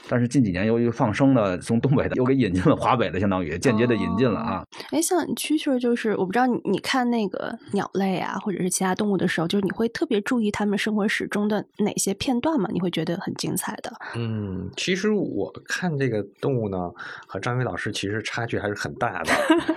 [0.08, 4.64] 但是近几年由于放生呢，从东北的又给引进了华北的，相当于间接的引进了啊。
[4.90, 12.68] 哎，像蛐蛐，就是我不知道你你看那个鸟类啊，或者是其他动物的时候，就是你会特别注意它们生活史中的哪些片段吗？
[12.72, 13.92] 你会觉得很精彩的？
[14.14, 16.90] 嗯，其实我看这个动物呢，
[17.26, 19.32] 和张宇老师其实差距还是很大的。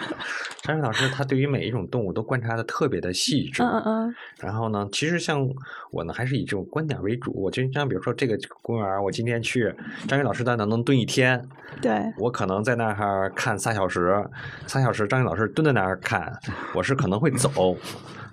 [0.62, 3.64] 张宇老师他对于每一种动物都观察的特别的细致。
[3.64, 4.16] 嗯嗯嗯。
[4.40, 5.44] 然后呢，其实像
[5.90, 7.34] 我呢，还是以这种观点为主。
[7.34, 9.74] 我就像比如说这个公园，我今天去
[10.08, 10.19] 张。
[10.20, 11.42] 张老师在那能蹲一天，
[11.82, 14.22] 对我可能在那儿看仨小时，
[14.68, 16.38] 仨小时张宇老师蹲在那儿看，
[16.76, 17.78] 我是可能会走。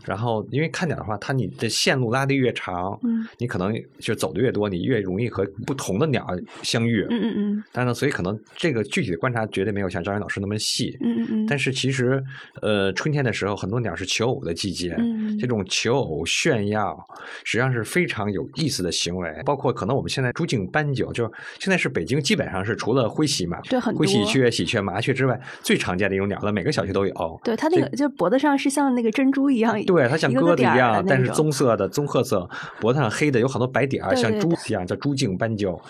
[0.07, 6.27] 然后，因为看鸟的话，它你的线路拉的越长，嗯，你可能就走的越多，你越容易和不同的鸟
[6.62, 7.64] 相遇，嗯嗯嗯。
[7.73, 11.47] 但是呢，所以可能这个具体的观察绝对没有像张云老师那么细，嗯嗯嗯。
[11.47, 12.23] 但是其实，
[12.62, 16.97] 呃，春天的时候，很多鸟是求偶的季节，嗯，这种求偶炫耀
[17.45, 19.29] 实际上是非常有意思的行为。
[19.45, 27.40] 包括可能我们现在朱颈斑鸠，就是现在是北京基本上是除了灰喜嘛，对，很灰喜鹊、喜鹊、麻雀之外，最常见的一种鸟了，每个小区都有。
[27.42, 29.81] 对，它那个就脖子上是像那个珍珠一样。
[29.85, 32.48] 对，它像鸽子一样，但是棕色的棕褐色，
[32.80, 35.80] 脖子上黑的，有好多白点儿，像猪一样，叫猪颈斑鸠。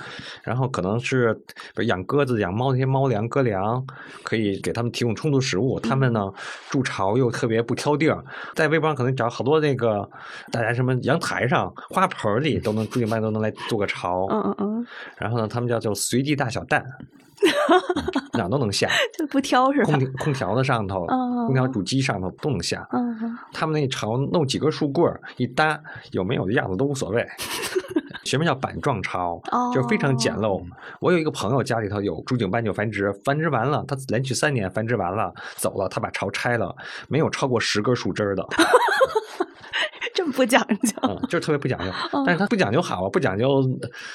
[0.42, 1.36] 然后可能是
[1.86, 3.84] 养鸽子、养猫那些猫粮、鸽粮，
[4.22, 5.80] 可以给它们提供充足食物。
[5.80, 6.30] 它们呢
[6.70, 8.22] 筑巢又特别不挑地儿，
[8.54, 10.08] 在微博上可能找好多那个
[10.52, 14.26] 大家什么阳台上、花盆里都能猪颈斑都能来做个巢。
[14.26, 14.86] 嗯嗯嗯。
[15.16, 16.84] 然后呢，它们叫做随地大小蛋。
[18.35, 19.92] 哪都能下， 就不挑是吧？
[19.92, 22.87] 空空调的上头，空调主机上头都能下。
[23.53, 25.81] 他们那巢弄几根树棍儿一搭，
[26.12, 27.27] 有没有的样子都无所谓。
[28.25, 29.40] 学名叫板状巢？
[29.72, 30.61] 就非常简陋。
[31.01, 36.75] 我有一个朋友家里头有朱颈斑鸠繁殖，繁殖完了，他连续三年繁殖完了走了，他把巢拆了，
[37.09, 38.44] 没有超过十根树枝的。
[40.34, 41.86] 不讲究，嗯，就是特别不讲究。
[42.24, 43.62] 但是它不讲究好啊，不讲究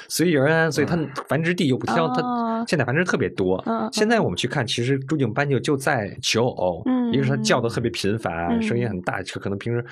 [0.08, 0.96] 随遇而安，所以它
[1.28, 3.62] 繁殖地又不挑，它现在繁殖特别多。
[3.92, 9.84] 现在我们去看，其实朱颈斑鸠就在求偶，一个是它叫的特别频繁，声音很大，可能平时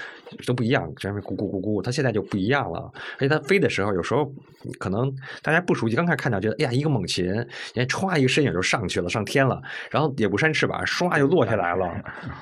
[0.46, 2.90] 都不一样，这边咕咕咕咕，它现在就不一样了。
[3.16, 4.30] 而且它飞的时候，有时候
[4.78, 11.88] 可能大家不熟悉，刚开始看到觉得，哎呀，一个猛禽，人家歘一个身影就上去了，上天了，然后也不扇翅膀，唰就落下来了，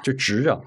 [0.02, 0.60] 就直着。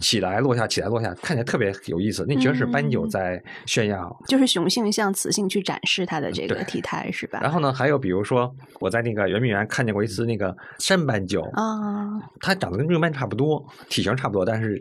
[0.00, 2.24] 起来落下，起来落下，看起来特别有意思。
[2.28, 7.40] 那觉得是斑鸠在炫耀，就是雄性向雌性去展示它的这个体态，是吧？
[7.42, 14.80] 然后呢，还有比如说，我在那个圆明园看见过一次那个山斑鸠啊，它长得跟绿斑差不多，体型差不多，但是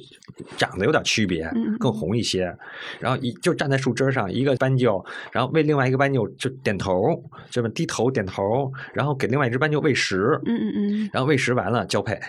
[0.58, 1.50] 长得有点区别，
[1.80, 2.56] 更红一些。
[3.00, 12.20] 然后一就站在树枝上，一个斑鸠，然后为另外一个斑鸠就点头，这么低头点头，然后给另外一只斑鸠喂食，嗯嗯嗯，然后喂食完了交配。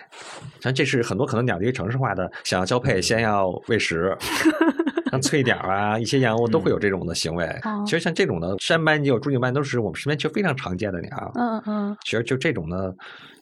[0.61, 4.17] 像这是很多可能鸟的一个城市化的，想要交配先要喂食，
[5.11, 7.49] 像翠鸟啊，一些燕鸥都会有这种的行为。
[7.85, 11.33] 其实像这种的山斑鸠、朱颈斑都是我们身边就非常常见的鸟。
[11.35, 12.93] 嗯嗯，其实就这种呢，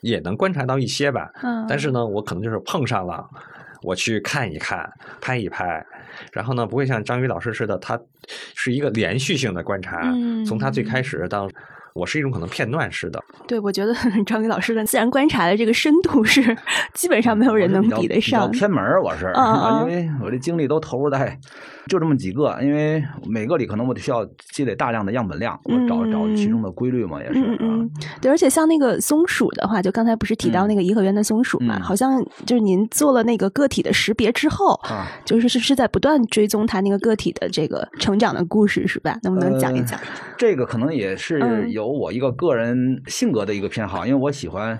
[0.01, 1.31] 也能观察到一些吧。
[1.42, 3.25] 嗯，但是呢，我可能就是碰上了，
[3.83, 4.90] 我去看一看，
[5.21, 5.85] 拍一拍，
[6.33, 7.99] 然后呢，不会像张宇老师似的，他
[8.55, 10.03] 是一个连续性的观察，
[10.47, 11.49] 从他最开始到。
[11.94, 16.57] 我是一种可能片段式的，对我觉得 张宇老师的自然观察的这个深度是
[16.94, 18.50] 基本上没有人能比得上。
[18.50, 19.33] 偏门我是，
[19.83, 21.38] 因为我这精力都投入在
[21.88, 27.40] 就这么几个，因为每个里可能我得需要积累大量的样本量，我找找其中的规律嘛，也是。
[27.40, 27.90] 嗯嗯。
[28.21, 34.81] 对，而且像那个松鼠的话，就刚才不是提到那个颐和园的松鼠嘛，好像就是您做了那个个体的识别之后，
[35.25, 39.18] 就是是是在不断追踪它那个个体的这个成长的故事，是吧？
[39.23, 40.01] 能不能讲一讲？
[40.38, 41.83] 这个可能也是有。
[41.83, 44.79] 有我一个个人性格的一个偏好，因为我喜欢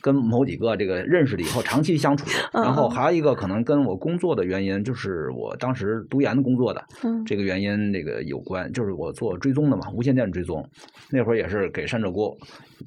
[0.00, 6.84] 跟某几个这个认识了以后长期相处，然后还有一个可能跟我工作的原因，就是我当时读研的工作的
[7.26, 10.66] 这个原因，这个有关，就是我做追踪的嘛，无线电追踪，
[11.10, 12.36] 那会儿也是给山浙锅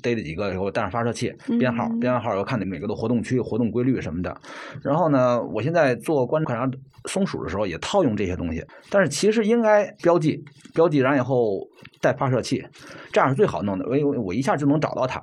[0.02, 4.36] 逮了几个以后带上发射器编号，编完号要看那每个的活动区、活动规律什么的。
[4.82, 6.70] 然后呢，我现在做观察
[7.06, 10.44] 松鼠的时候也套用这些东西，但是其实应该标记，
[10.74, 11.68] 标记完以后
[12.00, 12.64] 带发射器，
[13.12, 15.22] 这样是最好弄的，因为我一下就能找到它。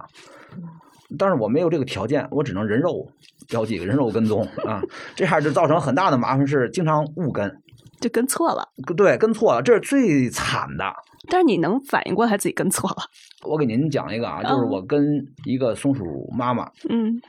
[1.16, 3.08] 但是我没有这个条件，我只能人肉
[3.48, 4.82] 标记、人肉跟踪啊，
[5.14, 7.62] 这样就造成很大的麻烦，是经常误跟，
[8.00, 8.68] 就跟错了。
[8.96, 10.84] 对，跟错了，这是最惨的。
[11.30, 12.96] 但是你能反应过来自己跟错了？
[13.46, 15.02] 我给您讲一个啊，就是我跟
[15.44, 16.04] 一个松鼠
[16.36, 17.20] 妈妈，嗯，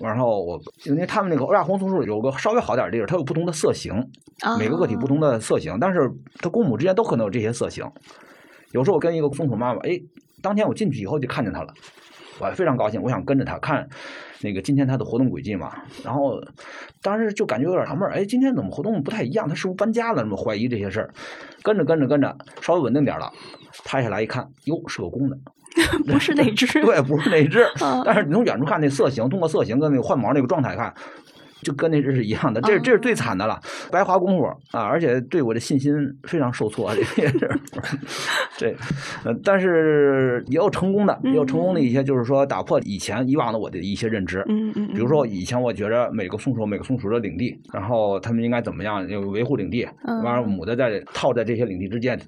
[0.00, 3.94] 然后我因为他们那个欧亚红松鼠有个稍微好点的地儿，它有不同的色型，
[4.58, 7.84] 每个个体不同的色型，但是它公母之间都可能有这些色型。
[8.72, 9.98] 有时候我跟一个松鼠妈妈，哎，
[10.42, 11.72] 当天我进去以后就看见它了。
[12.40, 13.86] 我非常高兴，我想跟着他看，
[14.40, 15.72] 那个今天他的活动轨迹嘛。
[16.02, 16.42] 然后
[17.02, 19.48] 当时就感觉有点纳闷哎，今天怎么活动不太一样？
[19.48, 20.22] 他是不是搬家了？
[20.22, 21.10] 怎么怀疑这些事儿，
[21.62, 23.30] 跟着跟着跟着，稍微稳定点了，
[23.84, 25.36] 拍下来一看，哟，是个公的，
[26.10, 26.66] 不是那只？
[26.82, 27.66] 对，不是那只。
[28.04, 30.92] 但是你从远处看那色型，通过色型跟那个换毛那个状态看。
[31.62, 34.82] 就跟那只是一样的，这这是最惨的了，白花功夫啊！
[34.82, 35.92] 而且对我的信心
[36.24, 37.60] 非常受挫，这也是
[38.56, 38.74] 这，
[39.24, 44.42] 呃，但是也有成功的，也有成功的一些，就是说打破以前以往的我的一些认知。
[44.48, 44.88] 嗯嗯。
[44.88, 49.86] 比如说以前我觉着每个松鼠每个松鼠的领地，然后他们应该怎么样要维护领地，
[50.24, 52.18] 完了母的在套在这些领地之间，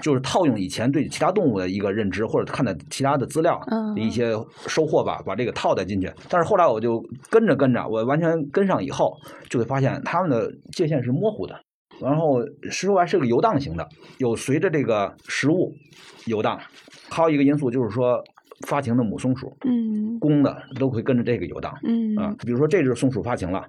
[0.00, 3.60] 就是套用以前对其他动物的一个认知，或者看的其他的资料
[3.96, 4.32] 的一些
[4.68, 6.08] 收获吧，把这个套在进去。
[6.28, 8.75] 但是后来我就跟着跟着，我完全跟上。
[8.82, 9.16] 以后
[9.48, 11.54] 就会发现它们的界限是模糊的，
[12.00, 15.72] 然后食肉还是个游荡型的，有随着这个食物
[16.26, 16.58] 游荡。
[17.08, 18.22] 还有一个因素就是说，
[18.66, 23.64] 发情的母松鼠，嗯，公的都会跟着这个游荡，嗯啊，比如说这只松鼠发情了，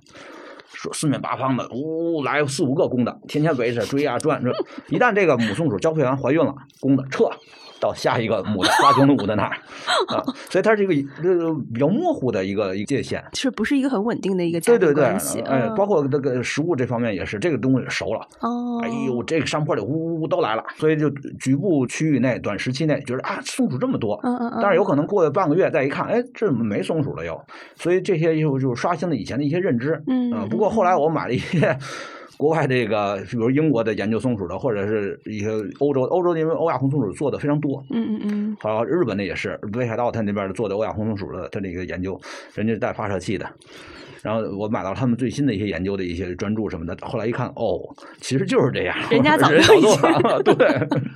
[0.74, 4.52] 说四面八方的呜来四五个公的，天天围着追啊转，这
[4.90, 7.30] 一旦这个母松鼠交配完怀孕了，公的撤。
[7.80, 9.56] 到下一个母的发情的母的那儿
[10.08, 15.06] 啊， 所以它是一个呃比较模糊的一个一个界限，是不是一个很稳定的一个对对对，
[15.46, 21.10] 哎，包括这个食物这方面也是，这个东西熟了哦，哎呦，这个山坡里呜呜呜都来了，所以就
[21.40, 27.40] 局部区域内短时期内觉得啊松鼠这么多，嗯嗯，但是有可能过了半个月再一看，哎，这怎么没松鼠了又？
[27.76, 31.78] 所以这些就就刷新了以前的一些认知，嗯，不过后来我买了一些。
[32.38, 35.48] 国外这个，比如英国的研究松鼠的，或者是一些
[35.80, 42.20] 欧洲，欧洲因为欧亚红松鼠做的非常多，嗯嗯嗯，好，日本的也是北海道他那边做的欧亚红松鼠的，他那个研究，
[42.54, 43.50] 人家带发射器的，
[44.22, 47.80] 然后我买到他们最新的一些研究的一些专著什么的，后来一看，哦，
[48.22, 50.56] 其实就是这样，人家早就做了，对，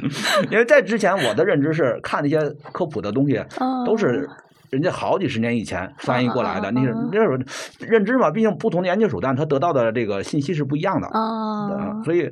[0.49, 2.39] 因为在之前我的认知是看那些
[2.71, 3.39] 科普的东西，
[3.85, 4.27] 都是。
[4.71, 6.79] 人家好几十年以前翻译过来的，你
[7.11, 7.37] 那时候
[7.79, 12.01] 认知嘛，毕竟不同的研究手段，他得到的这个信息是不一样的啊。
[12.05, 12.31] 所以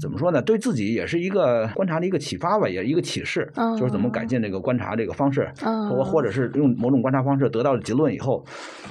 [0.00, 0.40] 怎么说呢？
[0.40, 5.52] 对自己也是一个观察的一个启发吧，也一个启示，就是怎么改进这个观察这个方式，
[5.90, 8.44] 或或者是用某种观察方式得到的结论以后，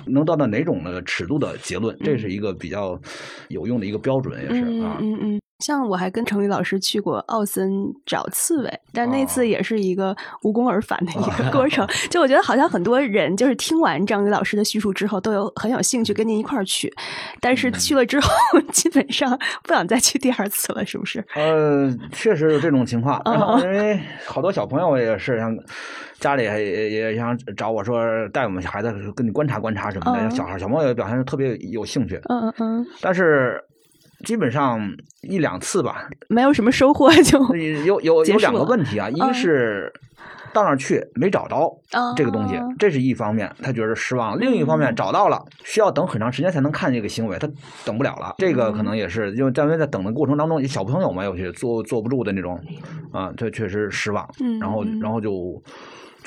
[0.07, 2.99] 能得到哪种的尺度的结论，这是一个比较
[3.47, 4.97] 有用的一个标准，也是啊。
[4.99, 5.41] 嗯嗯。
[5.61, 7.71] 像我还跟程宇老师去过奥森
[8.05, 11.87] 找刺猬，但那次也是一个无功而返的一个 过程。
[12.09, 16.93] 就我觉得好像很多人就是听完张宇老师的叙述之后，都有很有兴趣跟您一块儿去，
[17.39, 18.29] 但是去了之后
[18.73, 21.23] 基本上不想再去第二次了，是不是？
[21.35, 23.21] 呃，确实有这种情况，
[23.63, 25.55] 因为好多小朋友也是像
[26.19, 32.19] 家里也也想找我说带我们孩子跟你观察观察什么的，小孩小朋友表现特别有兴趣。
[32.29, 33.63] 嗯嗯嗯，但是。
[34.23, 34.79] 基本上
[35.21, 39.91] 一两次吧，没有什么收获就有有有两个问题啊，一个是
[40.53, 41.71] 到那儿去没找着
[42.15, 47.47] 这个东西，这是一方面，他觉得失望；另一方面找到了，需要等很长时间才能看这个行为，他
[47.85, 48.35] 等不了了。
[48.37, 52.59] 这个可能也是因为在在等的过程当中，小朋友嘛，有些坐坐不住的那种
[53.11, 55.31] 啊，他确实失望，然后然后就。
[55.31, 55.61] 就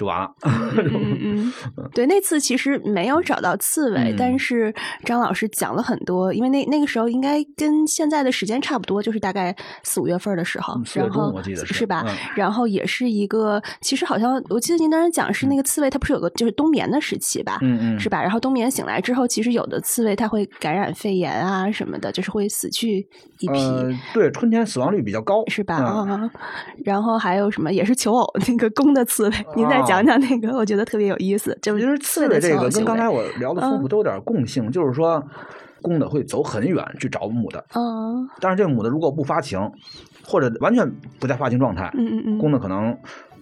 [0.03, 0.34] 完了。
[0.42, 1.53] 嗯嗯，
[1.92, 4.74] 对，那次其实没有找到刺猬，但是
[5.05, 12.05] 张老师讲了很多，因为那那个时候应该跟现在的时间差不多，就是大概四五月份的时候，然后我记得是吧？
[12.34, 17.59] 然后也是一个，其实好像我记得您当时讲是那个刺猬，它不是有个就是冬眠的时期吧？
[17.62, 18.20] 嗯嗯，是吧？
[18.20, 23.07] 然后冬眠醒来之后，其实有的刺猬它会感染肺炎啊什么的，就是会死去
[23.38, 23.59] 一批。
[24.12, 25.76] 对，春天死亡率比较高，是吧？
[25.76, 26.30] 啊，
[26.84, 29.84] 然后还有什么也是求偶那个公的刺猬，您在。
[29.87, 31.57] 讲讲那个，我觉得特别有意思。
[31.62, 35.22] 这就是刺猬这个，跟刚才我聊的父母都有点共性，就是说
[35.82, 37.64] 公的会走很远去找母的。
[37.74, 38.28] 嗯。
[38.41, 39.61] 但是这个母的如果不发情，
[40.26, 42.97] 或者完全不在发情状态，嗯嗯嗯，公的可能。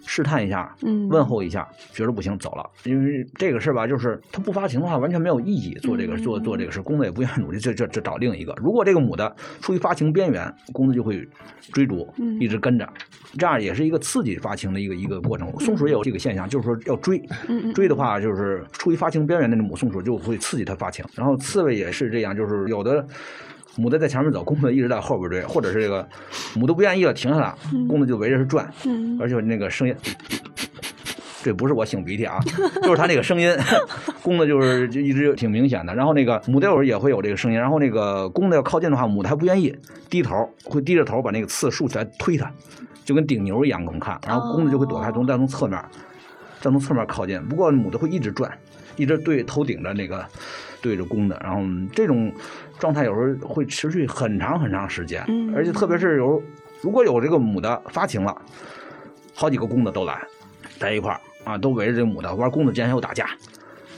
[0.04, 0.74] 试探一下，
[1.08, 2.70] 问候一下，觉得不行走了。
[2.84, 5.74] 因为这个事吧，就是他不发情的话，完全没有意义。
[5.82, 8.54] 做这个做做这个事，公的也不愿意努力，就就就找另一个。
[8.56, 11.26] 如果这个母的处于发情边缘，公的就会
[11.72, 12.88] 追逐，一直跟着，
[13.38, 15.52] 这样也是一个刺激发情的一个一个过程。
[15.60, 17.22] 松鼠也有这个现象，就是说要追，
[17.74, 21.04] 追的话就是处于发情边缘的那母松鼠就会刺激它发情。
[21.14, 23.06] 然后刺猬也是这样，就是有的。
[23.76, 26.06] 母的在前面走，公的一直在后边追，或者是这个
[26.54, 27.54] 母的不愿意了，停下来，
[27.88, 28.70] 公的就围着它转，
[29.18, 29.94] 而且那个声音，
[31.42, 32.38] 这不是我擤鼻涕啊，
[32.82, 33.50] 就是它那个声音，
[34.22, 35.94] 公的就是就一直挺明显的。
[35.94, 39.74] 然后那个母的有时候也会有这个声音，然后那个公的要靠近的话，母的还不愿意，
[40.10, 42.50] 低头会低着头把那个刺竖起来推它，
[43.04, 45.82] 就跟顶牛一样，我们看，然后公的就会躲开，从再从侧面
[46.60, 47.42] 再从侧面靠近。
[47.48, 48.52] 不过母的会一直转，
[48.96, 50.24] 一直对头顶着那个
[50.82, 51.62] 对着公的，然后
[51.94, 52.30] 这种。
[52.78, 55.24] 状态有时候会持续很长很长时间，
[55.54, 56.42] 而且特别是有
[56.80, 58.36] 如果有这个母的发情了，
[59.32, 60.20] 好几个公的都来
[60.80, 63.28] 在一块儿啊，都围着这个母的玩，公的之间又打架。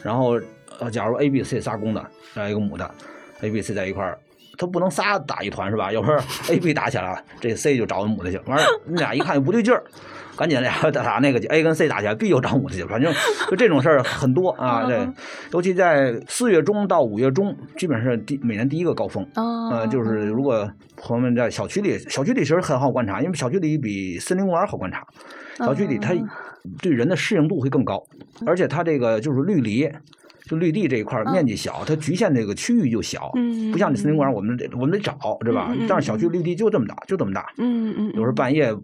[0.03, 0.39] 然后
[0.81, 2.95] 呃，假如 A、B、C 仨公的，来一个母的
[3.41, 4.19] ，A、B、C 在一块儿，
[4.59, 5.91] 它不能仨打一团是吧？
[5.91, 6.23] 有时候
[6.53, 9.83] A、B 打起来了，这 C 就找母的去，完了你俩一看不对劲儿。
[10.37, 13.13] 赶紧俩打打那个，A 跟 C 打起来，B 又找母的去，反正
[13.49, 14.85] 就这种事儿很多啊。
[14.87, 15.09] 对，
[15.53, 19.27] 尤其在四月中到五月中，基本上是第每年第一个高峰。
[19.35, 25.07] 呃，就是如果朋友们在小区里，小区里其实很好观察，因为小区里比森林公园好观察。
[25.59, 26.15] 小区里它
[26.83, 28.03] 对人的适应度会更高，
[28.45, 29.91] 而且它这个就是绿篱。
[30.47, 33.33] 就绿地这一块面积小，它局限这个区域就小，
[33.73, 35.75] 不像你森林公园，我们得我们得找，对吧？
[35.89, 37.47] 但是小区绿地就这么大，就这么大。
[37.57, 38.13] 嗯嗯。
[38.15, 38.75] 有时候半夜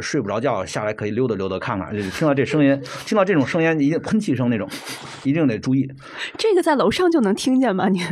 [0.00, 4.68] 睡不着觉，下来可以溜达溜达看看，听到这声音，听到这种声音，一定喷气声那种，
[5.22, 5.88] 一定得注意。
[6.36, 7.88] 这个在楼上就能听见吗？
[7.88, 8.02] 您？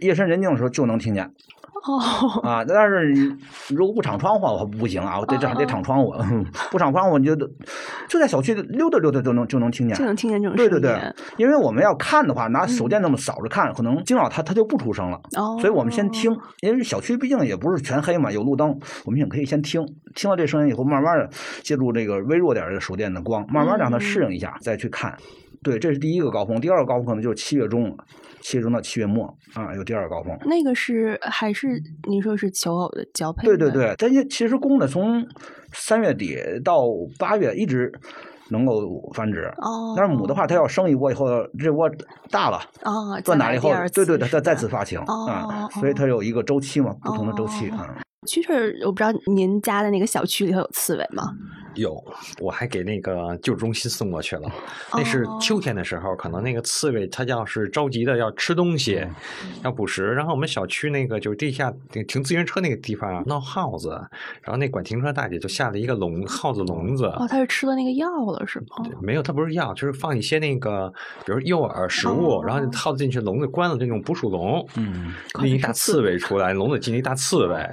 [0.00, 1.30] 夜深人静的时候就能听见。
[1.84, 3.36] 哦啊，但是你
[3.74, 6.14] 如果不敞窗户，我不行啊，我得这得敞窗户，
[6.70, 10.70] 不敞窗户你就就在小区溜达溜达就能就能听见，就能听见这种声音。
[10.70, 15.20] 对对对，因为我们要看的话，拿手电那么扫着看，可能惊扰它，它就不出声了。
[15.36, 16.30] 哦，所以我们先听，
[16.60, 21.28] 因为小区毕竟也不是全黑嘛，有路灯，我们也可以先听，听到这声音以后，慢慢的
[21.62, 25.16] 借助这个微弱点的手电的光，慢慢让它适应一下，再去看。
[25.62, 27.96] 对，这是第一个高峰，第二个高峰可能就是七月中。
[28.44, 30.36] 七月中到七月末啊，有第二个高峰。
[30.46, 33.46] 那个是还是您说是求偶的交配？
[33.46, 35.24] 对对对，但是其实公的从
[35.72, 36.82] 三月底到
[37.20, 37.92] 八月一直
[38.48, 38.82] 能够
[39.14, 39.44] 繁殖。
[39.58, 39.94] 哦。
[39.96, 41.88] 但是母的话，它要生一窝以后，这窝
[42.32, 47.96] 大了，哦，断奶以后，对对，它再再次发情啊，所以它有一个周期嘛，不同的周期啊。
[48.26, 51.22] 蛐蛐儿，我不知道您家的那个小区里头有刺猬吗？
[51.74, 52.02] 有，
[52.40, 54.50] 我还给那个救助中心送过去了。
[54.92, 59.06] 那是秋天的时候，可能那个刺猬它要是着急的要吃东西，
[59.62, 60.04] 要捕食。
[60.12, 61.72] 然后我们小区那个就是地下
[62.08, 63.90] 停自行车那个地方闹耗子，
[64.42, 67.06] 然后那管停车大姐就下了一个笼耗子笼子。
[67.06, 68.66] 哦，他是吃了那个药了是吗？
[69.00, 70.92] 没有，它不是药，就是放一些那个，
[71.24, 74.66] 比如诱饵食物，然后耗子进去，笼子关了，那种捕鼠笼。
[74.76, 77.68] 嗯，拎一大刺猬出来，笼子进了一大刺猬。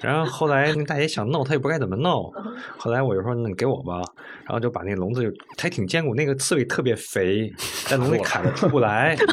[0.00, 2.32] 然后后来那大爷想弄，他也不该怎么弄。
[2.78, 4.02] 后来我就说：“那你给我吧。”
[4.44, 7.52] 然后就把那笼子就还挺坚固，那个刺猬特别肥，
[7.86, 9.16] 在笼里卡着出不来。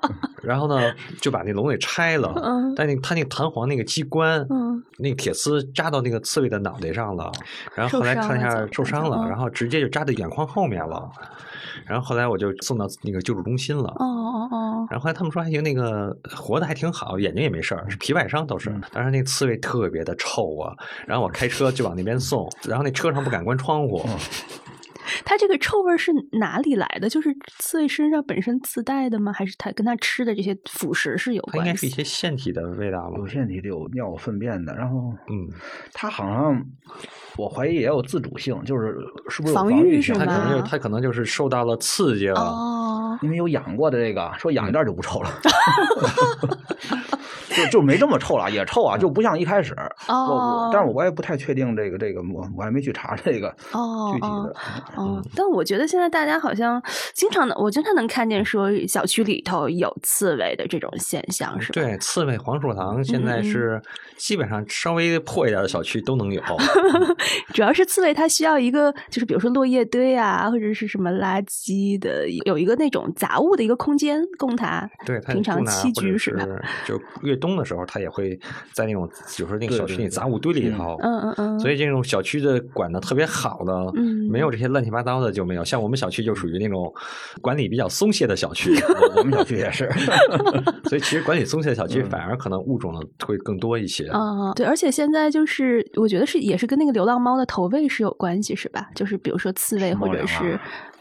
[0.42, 2.34] 然后呢，就把那笼给拆了。
[2.74, 4.46] 但那它那弹簧那个机关
[4.98, 7.30] 那个铁丝扎到那个刺猬的脑袋上了，
[7.74, 11.10] 然后后来看一下受伤了，然后直接就扎在眼眶后面了。
[11.90, 13.88] 然后后来我就送到那个救助中心了。
[13.98, 14.86] 哦哦哦。
[14.88, 18.72] 然后后来他们说还行，那个活的还挺好，眼睛也没事儿，是皮外伤都是。
[18.92, 20.72] 但是那刺猬特别的臭啊。
[21.04, 24.00] 然后我开车就往那边送，然后那车上不敢关窗户。
[25.24, 27.08] 它这个臭味是哪里来的？
[27.08, 29.32] 就是刺猬身上本身自带的吗？
[29.32, 31.60] 还是它跟它吃的这些腐食是有关系？
[31.60, 34.74] 它应该是一些腺体的味道吧，有腺体的，有尿粪便的。
[34.74, 34.96] 然后，
[35.28, 35.48] 嗯，
[35.92, 36.64] 它好像
[37.36, 38.96] 我怀疑也有自主性，就是
[39.28, 40.14] 是不是防御性？
[40.14, 42.40] 它可能就它可能就是受到了刺激了。
[42.40, 45.30] 哦，因为有养过的这个，说养一段就不臭了。
[47.56, 49.74] 就就没这么臭了，也臭啊，就不像一开始。
[50.08, 53.48] 哦，但是我也不太确定这个这个，我我还没去查这个
[54.12, 54.54] 具体的。
[54.96, 56.82] 哦，但我觉得现在大家好像
[57.14, 61.80] 经常的，我经常能看见说小区里头有刺猬的这种现象，是吧？
[61.80, 63.80] 对，刺猬黄鼠狼现在是
[64.16, 66.40] 基本上稍微破一点的小区都能有。
[67.52, 76.46] 主要是刺猬它需要一个，就是比如说落叶堆啊，或者是什么垃圾的，有一个那种杂物的一个空间供它对它平常栖居是吧？
[76.86, 78.38] 就越冬的时候，它也会
[78.72, 80.96] 在那种，就是那个小区里杂物堆里头。
[81.00, 81.58] 嗯嗯嗯。
[81.58, 83.92] 所以这种小区的管的特别好的，
[84.30, 85.64] 没有这些乱七八糟的就没有。
[85.64, 86.92] 像我们小区就属于那种
[87.40, 88.72] 管理比较松懈的小区，
[89.16, 89.90] 我们小区也是。
[90.84, 92.94] 所以其实管理松懈的小区反而可能物种
[93.26, 94.06] 会更多一些。
[94.08, 98.90] 啊，对，而且现在就是我觉得是也是跟那个流浪猫的投喂是有关系，是吧？
[98.94, 100.60] 就是比如说刺猬或者是。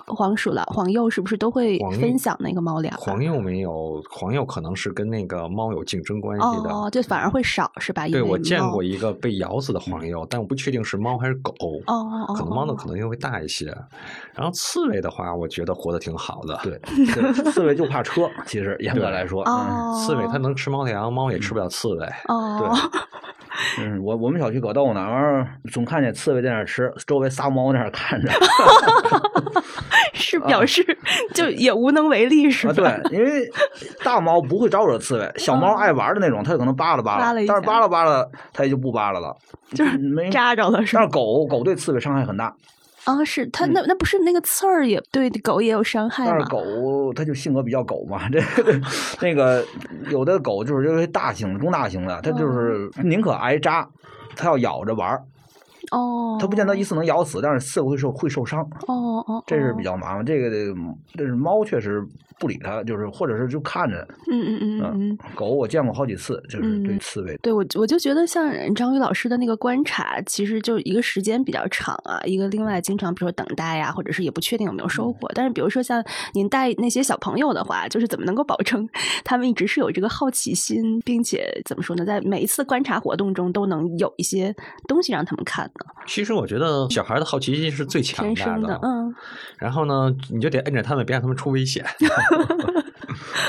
[0.10, 2.96] 黄鼠狼、黄鼬是不是都会分享那个猫粮？
[2.98, 8.08] 黄鼬没有，黄鼬可能是跟那个猫有竞争关系的，哦，就反而会少是吧？
[8.08, 11.54] 对我见过一个被咬死的黄鼬，但我不确定是猫还是狗，
[11.88, 13.68] 哦，可能猫的可能性会大一些。
[14.34, 16.60] 然后刺猬的话，我觉得活得挺好的。
[16.64, 16.80] 对，
[17.52, 19.44] 刺猬就怕车，其实严格来说，
[19.96, 22.08] 刺猬它能吃猫粮，猫也吃不了刺猬。
[22.28, 23.00] 哦，对。
[23.80, 28.32] 嗯，我我们小区可逗呢，完儿总看见刺猬在那儿吃，周围仨猫在那看着，
[30.14, 30.84] 是表示
[31.34, 32.74] 就也无能为力是吧？
[32.74, 33.50] 对，因为
[34.04, 39.36] 大猫不会招惹刺猬，小猫爱玩的那种，它可能扒拉扒拉，但是扒拉扒拉它也就不扒拉了，
[39.74, 41.02] 就是没扎着了是吧？
[41.02, 42.54] 但是狗狗对刺猬伤害很大。
[43.18, 46.32] 啊，是它那那不是那个刺儿也对狗也有伤害吗？
[46.32, 48.40] 但是狗它就性格比较狗嘛，这
[49.22, 49.66] 那个
[50.10, 53.88] 有的狗就是因为大型中大型的，它就是宁可挨扎，
[54.36, 55.24] 它要咬着玩儿。
[55.92, 58.62] 哦，它不见得一次能咬死，但是刺会受会受伤。
[58.88, 60.26] 哦哦，这是比较麻烦。
[60.26, 60.50] 这个
[61.16, 62.06] 这是猫确实
[62.40, 64.08] 不理它，就是或者是就看着。
[64.32, 65.18] 嗯嗯嗯嗯。
[65.36, 67.38] 狗我见过好几次，就是对刺猬。
[67.42, 75.30] 对我我就觉得像张宇老师的那个观察，其实就一个时间比较长啊，一个另外经常比如说等待呀，或者是也不确定有没有收获。
[75.34, 78.88] 但是比如说像您带那些小朋友的话，就是怎么能够保证
[79.24, 84.56] 他们一直是有这个好奇心，并且怎么说呢，在每一次观察活动中都能有一些
[84.88, 85.70] 东西让他们看。
[86.08, 89.14] 其实我觉得小孩的好奇心是最强大的，嗯，
[89.58, 91.86] 然后呢，你就得摁着他们，别让他们出危险。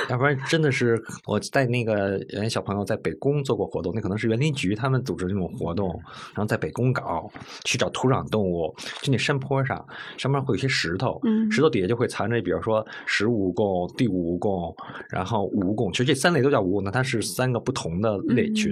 [0.08, 5.88] 要不然真的是我带那个原小朋友在北宫做过活动，那可能是园林局他们组织那种活动，
[6.34, 7.30] 然后在北宫搞
[7.64, 9.84] 去找土壤动物，就那山坡上，
[10.16, 14.74] 上面会有些石头，石头底下就会藏着，比如说石蜈蚣、地蜈蚣，
[15.08, 18.70] 然后蜈蚣，其实这三类都叫蜈蚣，它是三个不同的类群。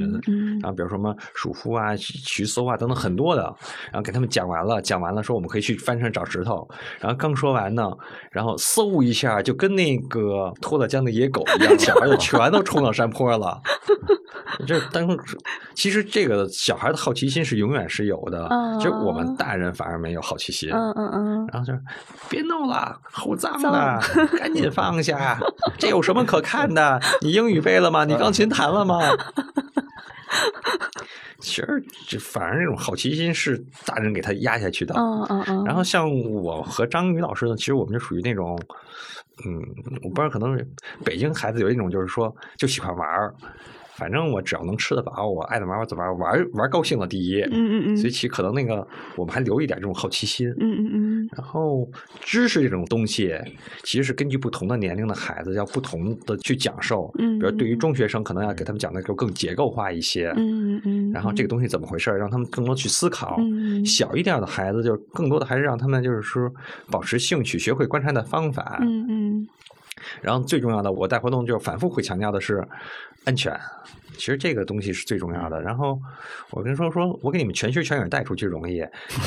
[0.60, 3.42] 然后比如说什么鼠夫啊、渠搜啊等等很多的，
[3.92, 6.68] 然后给他们讲完了，讲完了说我们可以去翻山找石头，
[6.98, 7.92] 然后刚说完呢，
[8.32, 11.18] 然后嗖一下就跟那个脱了缰的。
[11.18, 13.60] 野狗一样， 小孩就全都冲到山坡了。
[14.66, 15.08] 这当
[15.74, 18.48] 其实这个小孩的好奇心是永远是有的，
[18.80, 20.70] 就我们大人反而没有好奇心。
[20.72, 21.48] 嗯嗯嗯。
[21.52, 21.72] 然后就
[22.28, 23.98] 别弄了，好脏啊，
[24.38, 25.38] 赶紧放下。
[25.76, 27.00] 这有什么可看的？
[27.20, 28.04] 你英语背了吗？
[28.04, 29.00] 你钢琴弹了吗？
[31.40, 34.94] 其实这反而这种好奇心是大人给他压下去的。
[34.96, 35.64] 嗯嗯嗯。
[35.64, 38.56] 然后像我和张宇老师呢，其实我们就属于那种。
[39.46, 39.62] 嗯，
[40.02, 40.58] 我不知道，可能
[41.04, 43.34] 北京孩子有一种，就是说就喜欢玩儿。
[43.98, 47.40] 反正我只要能吃得饱，我爱怎么玩怎么玩，玩玩高兴了第一。
[47.42, 47.96] 嗯嗯嗯。
[47.96, 48.86] 所以其可能那个
[49.16, 50.48] 我们还留一点这种好奇心。
[50.60, 51.28] 嗯嗯嗯。
[51.36, 51.86] 然后
[52.20, 53.36] 知识这种东西，
[53.82, 57.12] 其实是根据不同的年龄的孩子要不同的去讲授。
[57.18, 57.40] 嗯。
[57.40, 60.32] 比如对于中学生，可能要给他们讲的就更结构化一些。
[60.36, 61.12] 嗯嗯嗯。
[61.12, 63.36] 然后这个东西怎么回事，让他们更多去思考。
[63.40, 63.84] 嗯。
[63.84, 66.48] 小一点的孩子，就更多的还是让他们就是说
[66.88, 68.78] 保持兴趣，学会观察的方法。
[68.82, 69.48] 嗯嗯。
[70.20, 72.66] 然后最重要的，我带活动就反复会强调的是
[73.24, 73.58] 安全。
[74.14, 75.60] 其实这个东西是最重要的。
[75.62, 75.96] 然后
[76.50, 78.78] 我跟说说，我给你们全虚全影带出去容易，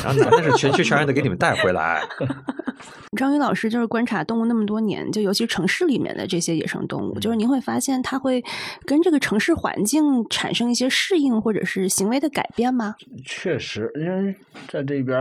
[0.03, 2.01] 然后难的是全虚全影的给你们带回来。
[3.17, 8.43] 张宇老师就是观察动物那么多年，就尤其城市里面的这些野生动物，就是您会发现它会
[8.85, 12.95] 跟这个城市环境产生一些适应或者是行为的改变吗？
[13.25, 14.35] 确实，因为
[14.67, 15.17] 在这边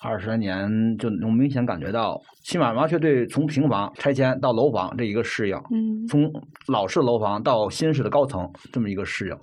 [0.00, 6.30] 二十来年，就能明显感觉到，起码麻雀对从平房拆迁到楼房这一个适应，嗯，从
[6.68, 9.36] 老式楼房到新式的高层这么一个适应。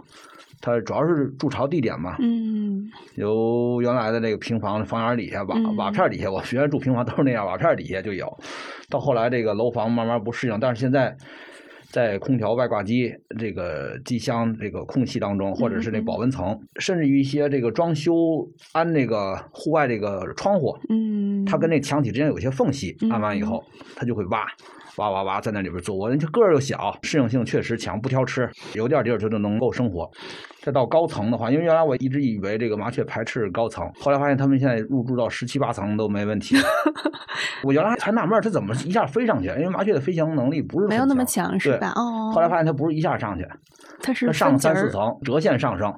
[0.59, 8.27] 它主要是筑巢地点嘛，嗯，由原来的那个平房房檐底下瓦瓦片底下，我原来住平房都是那样，瓦片底下就有。
[8.89, 11.15] 到后来这个楼房慢慢不适应，但是现在
[11.97, 23.63] 在空调外挂机这个机箱这个空隙当中，或者是那保温层，甚至于一些这个装修安那个户外这个窗户，嗯，它跟那墙体之间有些缝隙，安完以后
[23.95, 24.45] 它就会挖。
[24.97, 30.09] 哇哇哇，在那里边做我，人家个儿又小，适应性确实强，不挑吃，有点地儿就就能够生活。
[30.63, 36.55] 再到高层的话，因为原来我一直以为这个麻雀排斥高层，后来发现他们现在入住到十七八层都没问题。
[37.63, 39.47] 我原来还纳闷，它怎么一下飞上去？
[39.49, 41.93] 因为麻雀的飞行能力不是没有那么强，是吧？
[41.95, 42.31] 哦。
[42.33, 43.47] 后来发现它不是一下上去，
[44.01, 45.93] 它是上三四层，折线上升，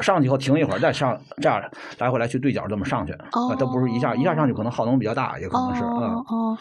[0.00, 1.60] 上去以后停一会儿，再上这样
[1.98, 3.12] 来回来去对角这么上去。
[3.32, 3.54] 哦。
[3.58, 6.56] 它不是一下一下上去，可能耗能比较大，也可能是嗯哦。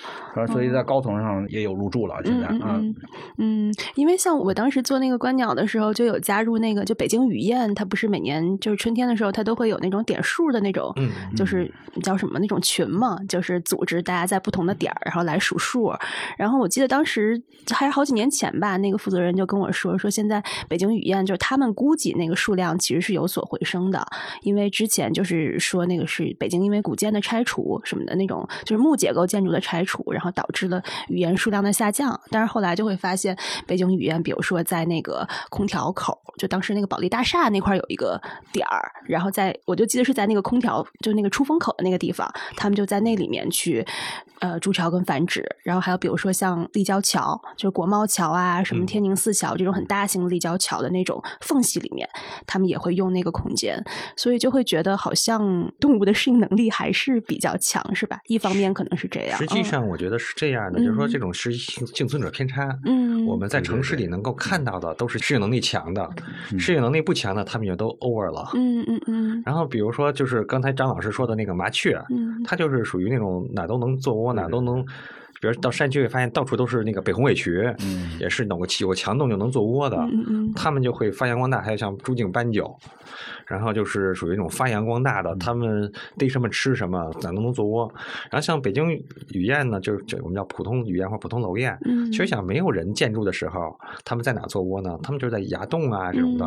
[0.48, 2.96] 所以在高层上也有入住了，现在嗯
[3.38, 10.94] 嗯，因为像我当时做那个观鸟的时候，就有加入那个就北京雨燕，它不是每年就是春天的时候，它都会有那种点数的那种，
[11.36, 11.72] 就是
[12.04, 15.92] 叫什么那种群嘛，就是组织大家在不同的点儿，然后来数数。
[16.38, 24.06] 然后我记得当时还是好几年前吧，那个负责人就跟我说，说现在北京雨燕就是他们估计那个数量其实是有所回升的，
[24.44, 32.20] 因为之前就是说那个是北京因为古建的拆除什么的那种，就是木结构建筑的拆除，然后导致了语言数量的下降。
[32.30, 43.86] 但是后来就会发现，北京语言，比如说在那个空调口，就当时那个保利大厦那块有一个点儿，然后在我就记得是在那个空调就那个出风口的那个地方，他们就在那里面去。
[44.42, 52.10] 呃，筑巢跟繁殖，然后还有比如说像立交桥，就是国贸桥啊，什么天宁四桥这种很大型立交桥的那种缝隙里面，
[52.48, 53.80] 他们也会用那个空间，
[54.18, 58.20] 所以就会觉得好像动物的适应能力还是比较强，是吧？
[58.26, 59.38] 一方面可能是这样。
[59.38, 62.76] 实际上，我觉得是这样的，就是说这种是幸幸存者偏差。
[62.86, 66.10] 嗯，我们在城市里能够看到的都是适应能力强的，
[66.58, 68.50] 适应能力不强的，他们就都 over 了。
[68.56, 69.44] 嗯嗯嗯。
[69.46, 74.32] 然后比如说，就是刚才张老师说的那个麻雀，嗯，它就是属于那种哪都能做窝。
[74.32, 74.86] 哪都能，
[75.42, 82.74] 比如到山区会发现到处都是那个北红尾渠，嗯，也是有个有个墙洞就能做窝的，嗯嗯，他们就会发扬光大，还有像朱颈斑鸠。
[83.48, 87.92] 然后就是属于那种发扬光大的，他们逮什么吃什么，哪都能做窝。
[88.30, 88.90] 然后像北京
[89.34, 91.78] 雨燕呢，就是这我们叫普通雨燕或普通楼燕。
[91.84, 94.98] 嗯，其实想没有人建筑的时候，他们在哪做窝呢？
[95.04, 96.46] 他们就是在崖洞啊这种的。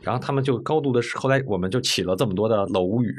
[0.00, 3.14] 然后他们就高度的，后来我们就起了这么多的楼宇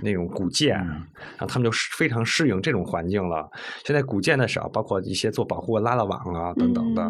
[0.00, 3.50] 那种古建，然后他们就非常适应这种环境了。
[3.84, 7.02] 现在古建的少，包括一些做保护拉拉网啊等等的。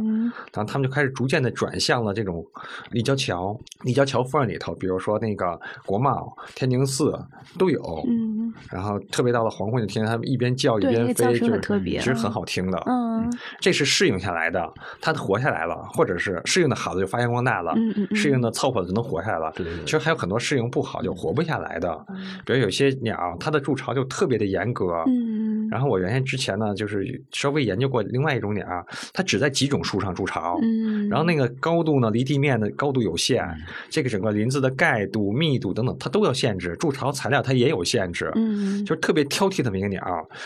[0.52, 2.44] 然后他们就开始逐渐的转向了这种
[2.90, 5.58] 立交桥、立交桥缝里头，比如说那个。
[5.86, 7.18] 国贸、天宁寺
[7.58, 13.30] 都有，嗯，然后特别到了黄昏，就听见他们一边叫一边飞，就是其实很好听的，嗯，
[13.60, 14.70] 这是适应下来的，
[15.00, 18.38] 它活下来了，或者是适应的好的就发扬光大了，嗯嗯，适应。
[18.40, 22.06] 的凑合就能活下来了，对对对，其实还有很多适应不好就活不下来的，
[22.46, 28.64] 比如有些鸟，它的筑巢就特别的严格，嗯，然后我原先之前呢，就是稍微研究过另外一种鸟，
[29.12, 33.44] 它只在几种树上筑巢，嗯，然后那个高度呢离地面的高度有限，
[33.90, 35.48] 这个整个林子的盖度密。
[35.48, 39.98] 密度等等，它都要限制；筑巢材料它也有限制，嗯，就是特别挑剔的一个鸟，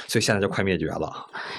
[0.07, 1.12] 所以现在就快灭绝了。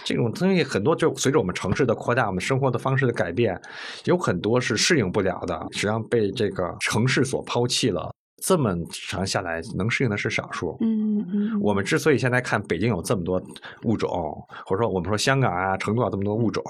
[0.05, 3.59] 这种东西很多，就随着我们城市的扩大，我们生活的方式的改变，
[4.05, 8.12] 有很多是适应不了的，实际上被这个城市所抛弃了。
[8.45, 10.77] 这么长下来，能适应的是少数。
[10.81, 13.41] 嗯嗯，我们之所以现在看北京有这么多
[13.83, 14.09] 物种，
[14.65, 16.61] 或者说我们说香港啊、成都啊这么多物种，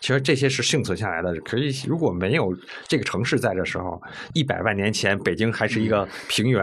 [0.00, 1.34] 其实这些是幸存下来的。
[1.40, 2.54] 可是如果没有
[2.86, 3.98] 这个城市在的时候，
[4.34, 6.60] 一百万年前北京还是一个平原，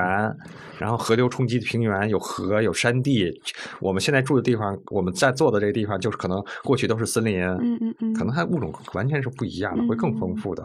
[0.78, 3.34] 然后河流冲击的平原，有河有山地。
[3.80, 7.42] 我们现在住的地方，我们在坐的这个地方，就是可能过去都是森林。
[7.42, 10.62] 嗯嗯嗯，可能它物种完全是不一样的，会更丰富的。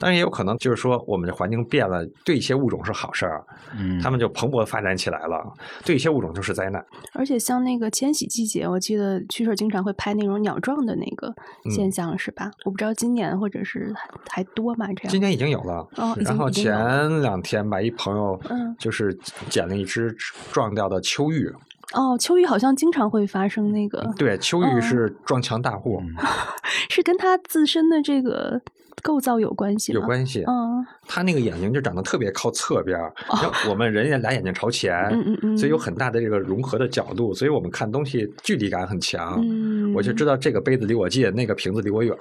[0.00, 3.03] 当然也有可能就是说，我们的环境变了，对一些物种是好。
[3.04, 3.44] 好事儿，
[3.78, 5.44] 嗯，他们就蓬勃发展起来了。
[5.84, 6.82] 对一些物种就是灾难。
[7.12, 11.30] 而且像那个迁徙季节，我记得趣事经常会拍那种鸟撞的那个
[11.70, 12.50] 现象，是吧？
[12.64, 13.94] 我不知道今年或者是
[14.30, 14.86] 还多吗？
[14.94, 15.10] 这样？
[15.10, 15.86] 今年已经有了。
[15.96, 19.12] 哦，然后前两天吧，一朋友，嗯，就是
[19.50, 20.10] 捡了一只
[20.50, 21.52] 撞掉的秋玉。
[21.92, 24.02] 哦，秋玉好像经常会发生那个。
[24.16, 26.00] 对，秋玉是撞墙大户，
[26.88, 28.60] 是跟他自身的这个。
[29.02, 30.44] 构造有关系，有关系。
[30.46, 32.98] 嗯，他那个眼睛就长得特别靠侧边，
[33.40, 39.40] 像我们人家俩眼睛朝前，嗯嗯嗯，所以有很大的这个融合的角度，所以我们看东西距离感很强。
[39.42, 42.16] 嗯，我就知道这个杯子离我近，那个瓶子离我远。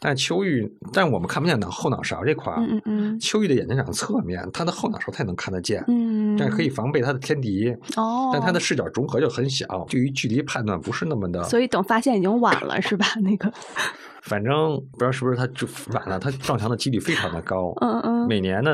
[0.00, 2.58] 但秋玉，但我们看不见脑后脑勺这块儿。
[2.60, 5.84] 嗯嗯，秋玉的眼睛长侧面，他的后脑勺才能看得见。
[5.88, 7.76] 嗯，这样可以防备他的天敌。
[7.96, 11.42] 哦，但他的视角融合就很小，对于距离判断不是那么的。
[11.44, 13.06] 所以等发现已经晚了，是吧？
[13.22, 13.52] 那个。
[14.26, 17.72] 反正不知道是不是他就晚了，他撞墙的几率非常的高。
[17.80, 18.26] 嗯嗯。
[18.26, 18.72] 每年呢，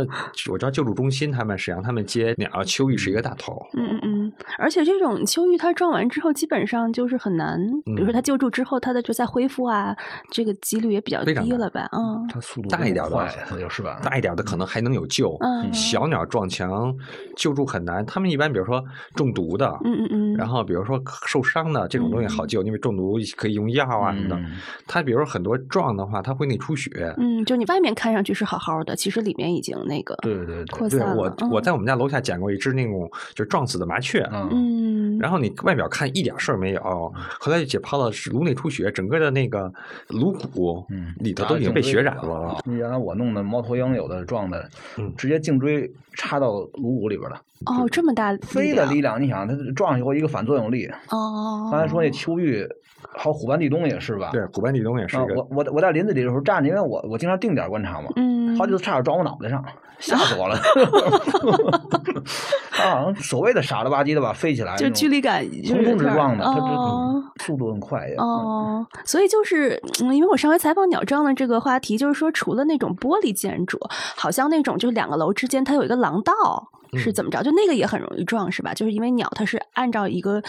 [0.50, 3.54] 我知道救助中心他们实际上他们接鸟秋玉是一个大头。
[3.76, 4.32] 嗯嗯嗯。
[4.58, 9.94] 而且这种秋玉它撞完之后，基本上就是很难，比如说它救助之后，它的就再恢复啊，
[10.30, 11.86] 这个几率也比较低了吧？
[11.92, 12.26] 嗯。
[12.32, 14.00] 它速度大一点的，那就是吧？
[14.02, 15.36] 大一点的可能还能有救。
[15.40, 15.70] 嗯。
[15.72, 16.94] 小鸟撞墙
[17.36, 18.82] 救助很难，他们一般比如说
[19.14, 20.34] 中毒的，嗯嗯嗯。
[20.34, 24.40] 然后比如说受伤的这种东西好救，因为中毒可以用药啊什么的。
[24.86, 25.52] 他比如说很。
[25.52, 27.12] 多撞的话，它会内出血。
[27.18, 31.16] 嗯，就你外面看上去是好好的，其实里面已经那个对对扩散了。
[31.16, 34.20] 我我在我们家楼下捡过一只那种就撞死的麻雀。
[34.32, 36.80] 嗯，然后你外表看一点事儿没有，
[37.40, 39.70] 后来就解剖了，是颅内出血，整个的那个
[40.08, 42.62] 颅骨嗯里头都已经被血染了。
[42.66, 44.68] 原来我弄的猫头鹰有的撞的，
[45.16, 47.36] 直接颈椎插到颅骨里边了。
[47.66, 50.86] 哦，这么大飞的力量，你想它撞以后一个反作用力。
[51.08, 52.66] 哦，刚才说那秋玉。
[53.14, 54.30] 还有虎斑地东也是吧？
[54.32, 55.18] 对，虎斑地东也是。
[55.18, 58.08] 我我我在林子里的时候站着，因为我我经常定点观察嘛。
[58.14, 58.56] 嗯。
[58.56, 59.62] 好几次差点撞我脑袋上，
[59.98, 60.56] 吓死我了。
[62.70, 64.76] 他好像所谓的傻了吧唧的吧，飞起来。
[64.76, 65.44] 就距离感。
[65.68, 68.14] 横冲直撞的，它这速度很快呀。
[68.18, 68.86] 哦。
[69.04, 73.78] 所以就是，因为我上回采访鸟撞的这个话题，就是说，除了那种玻璃建筑，
[74.16, 76.32] 好像那种就是两个楼之间它有一个廊道。
[76.98, 77.42] 是怎么着？
[77.42, 78.74] 就那个也很容易撞，是吧？
[78.74, 80.42] 就是因为鸟它是按照一个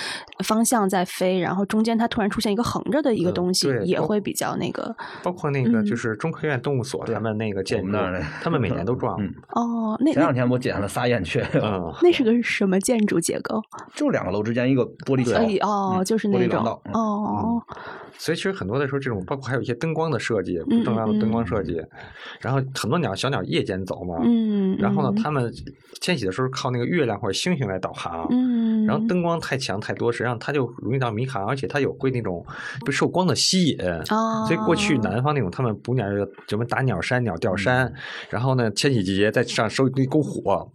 [0.44, 4.94] 方向在飞，然后中间它突然出现一个横着的一个东西，也会比较那个。
[5.24, 7.92] 包括那个就是中科院动物所他们那个建筑，
[8.42, 9.16] 他们每年都撞。
[9.50, 11.46] 哦，那前两天我捡了仨燕雀。
[12.04, 13.62] 那是个什么建筑结构？
[13.96, 15.68] 就两个楼之间一个玻璃桥。
[15.68, 16.64] 哦，就是那种。
[16.94, 17.62] 哦。
[18.18, 21.82] 所以其实很多的时候，这种包括还有一些灯光的设计，不正当的灯光设计。
[22.40, 25.52] 然后很多鸟小鸟夜间走嘛，嗯，然后呢，它们
[26.02, 32.46] 迁徙的时候靠那个月亮或者星星来导航，嗯，然后灯光太强太多，实际上它就容易到迷航，而且它有会那种
[32.86, 33.78] 被受光的吸引。
[34.10, 36.06] 哦，所以过去南方那种他们捕鸟
[36.48, 37.92] 什么打鸟山、鸟吊山，
[38.30, 40.70] 然后呢迁徙季节在上收一篝火，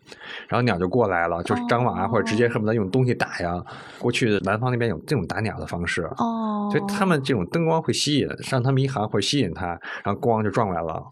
[0.49, 3.63] 然后鸟就过来了，就是张网啊，或者直接恨不得用东西打呀。
[3.99, 7.23] 过去南方那边有这种打鸟的方式，哦，所以他们。
[7.29, 9.67] 这种灯光会吸引，让它迷航，会吸引它，
[10.03, 11.05] 然后光就撞来了。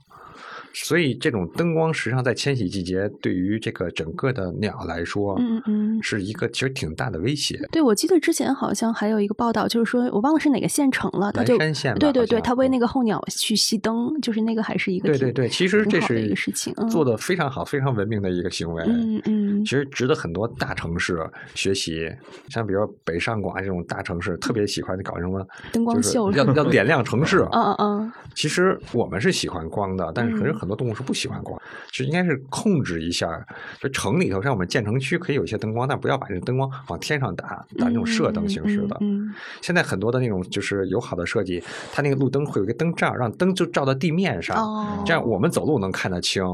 [0.85, 7.59] 所以，这种灯光实际上在迁徙季节，对于这个整个的鸟来说，嗯嗯，是一个其实挺大的威胁。
[7.73, 11.57] 对，我记得之前好像还有一个报道，就是说我忘了是哪个县城了，他就
[11.99, 18.85] 对对对，它为那个候鸟去熄灯，就是那个还是一个对对对，其实这是一个事情，做的非常好、非常文明的一个行为。
[18.87, 22.07] 嗯嗯，其实值得很多大城市学习，
[22.51, 27.49] 像比如北上广这种大城市，特别喜欢搞什么灯光秀，要要点亮城市。
[27.53, 30.66] 嗯嗯嗯，其实我们是喜欢光的，但是可是很。
[30.67, 31.57] 很多动物是不喜欢光，
[31.93, 33.29] 就应该是控制一下。
[33.81, 38.99] 就城里头，像我们建成区可以有一些灯光，但不要把这个灯光往天上打，打那种射灯形式的。
[39.63, 41.63] 现在很多的那种就是友好的设计，
[41.93, 46.45] 它那个路灯会有一个灯罩，让灯就照到地面上，这样我们走路能看得清。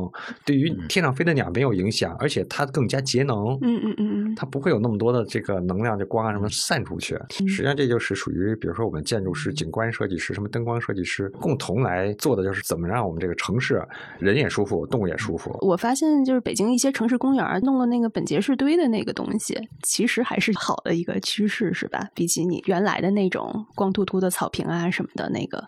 [0.45, 3.59] 对于天上飞的鸟没有影响，而且它更加节能。
[3.63, 7.19] 嗯嗯嗯它不会有那么多的这个能量，这光啊什么散出去。
[7.31, 13.83] 实际上这就是属于，比如说我们建筑师、景观设计师、什么灯光设计师共同来做的，就是怎么让我们这个城市。
[14.19, 15.57] 人也舒服，动物也舒服。
[15.61, 22.09] 我发现，就是北京一些城市公园弄了那个本杰士堆的那个东西，其实还是好的一个趋势，是吧？
[22.15, 25.67] 比起你原来的那种光秃秃的草坪啊什么的那个。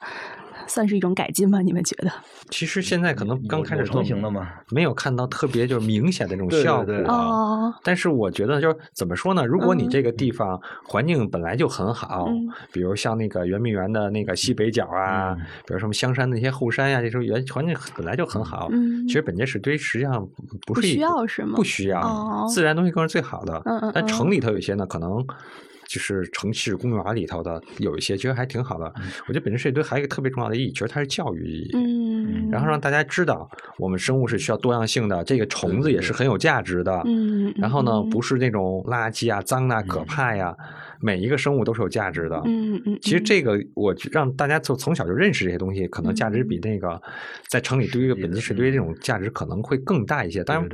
[0.67, 1.61] 算是一种改进吗？
[1.61, 2.11] 你们觉得？
[2.51, 6.95] 其实现在可能刚开始成型了嘛，没有看到特别就是明显的那种效果。
[7.07, 7.75] 哦。
[7.83, 9.45] 但是我觉得就是怎么说呢？
[9.45, 12.29] 如果你这个地方环境本来就很好，
[12.73, 15.35] 比如像那个圆明园的那个西北角啊，
[15.67, 18.69] 比如什么香山那些后山呀，这时候原环境本来就很好。
[18.71, 19.07] 嗯。
[19.07, 20.27] 其实本届石堆实际上
[20.67, 21.53] 不是需要是吗？
[21.57, 23.61] 不需要，自然东西更是最好的。
[23.65, 23.93] 嗯嗯。
[23.95, 25.25] 但城里头有些呢，可能。
[25.95, 28.93] 就是城市公园里头的有一些，其实还挺好的。
[29.29, 31.71] 我觉得本身设计堆还有一个特别重要的意义，其实它是教育意义。
[31.75, 37.01] 嗯，然后让大家知道，我们生物是需要多样性的，这个虫子也是很有价值的。
[37.05, 40.57] 嗯，然后呢，不是那种垃圾啊、脏啊、可怕呀。
[41.05, 42.41] 每一个生物都是有价值的。
[42.47, 42.99] 嗯嗯。
[43.03, 47.01] 其实这个我让大家从从小就认识这些东西，可能价值比那个
[47.49, 50.43] 在城里堆一个本级石堆这种价值可能会更大一些。
[50.43, 50.69] 当然，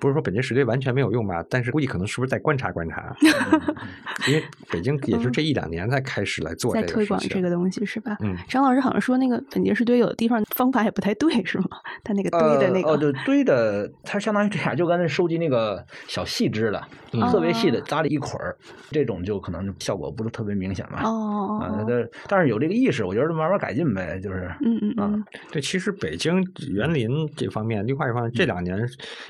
[0.00, 3.14] 不是说本级石堆完全没有用吧，但是估计可能是不是在观察观察。
[4.26, 8.16] 因为北京也就这一两年才开始来做在推广这个东西是吧？
[8.20, 8.36] 嗯。
[8.48, 11.66] 张老师好像说那个本级石堆有的地方方法也不太对，是吗？
[12.02, 16.82] 他那个堆的那个哦，对，堆的它相当于这样，就刚才收集那个小细枝的，
[17.30, 18.56] 特别细的扎了一捆儿，
[18.90, 21.02] 这种就可能效果不是特别明显吧。
[21.04, 21.58] 哦。
[21.62, 25.24] 啊，但但是有这个意识，我觉得慢慢改进呗，就是嗯嗯嗯。
[25.50, 28.78] 对，其实北京园林这方面、绿化这方面，这两年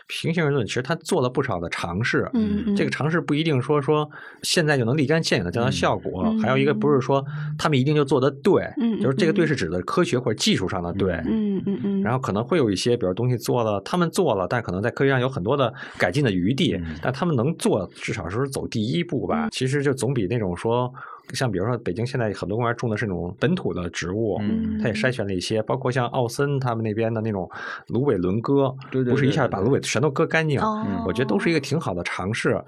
[0.06, 2.28] 平行而论，其实他做了不少的尝试。
[2.34, 4.08] 嗯这个尝试不一定说说
[4.42, 7.24] 现在就能立竿见影的见到效果，还有一个不是说
[7.58, 11.12] 他们一定就做的对，嗯就是这个对是指的科学或者技术上的对。
[11.26, 12.02] 嗯嗯嗯。
[12.02, 19.48] 然后可能会有一些，比如东西做了，他们做了，但可能在科学上有很多的改进的余地，但他们能做，至少是走第一步吧。
[19.50, 20.92] 其实就总比那种说。
[21.32, 27.50] 像比如说，北京现在很多公园种的是那种本土的植物，嗯，它也筛选了一些，包括像奥森他们那边的那种
[27.88, 30.60] 芦苇轮割，对对，不是一下把芦苇全都割干净，
[31.04, 32.62] 我觉得都是一个挺好的尝试。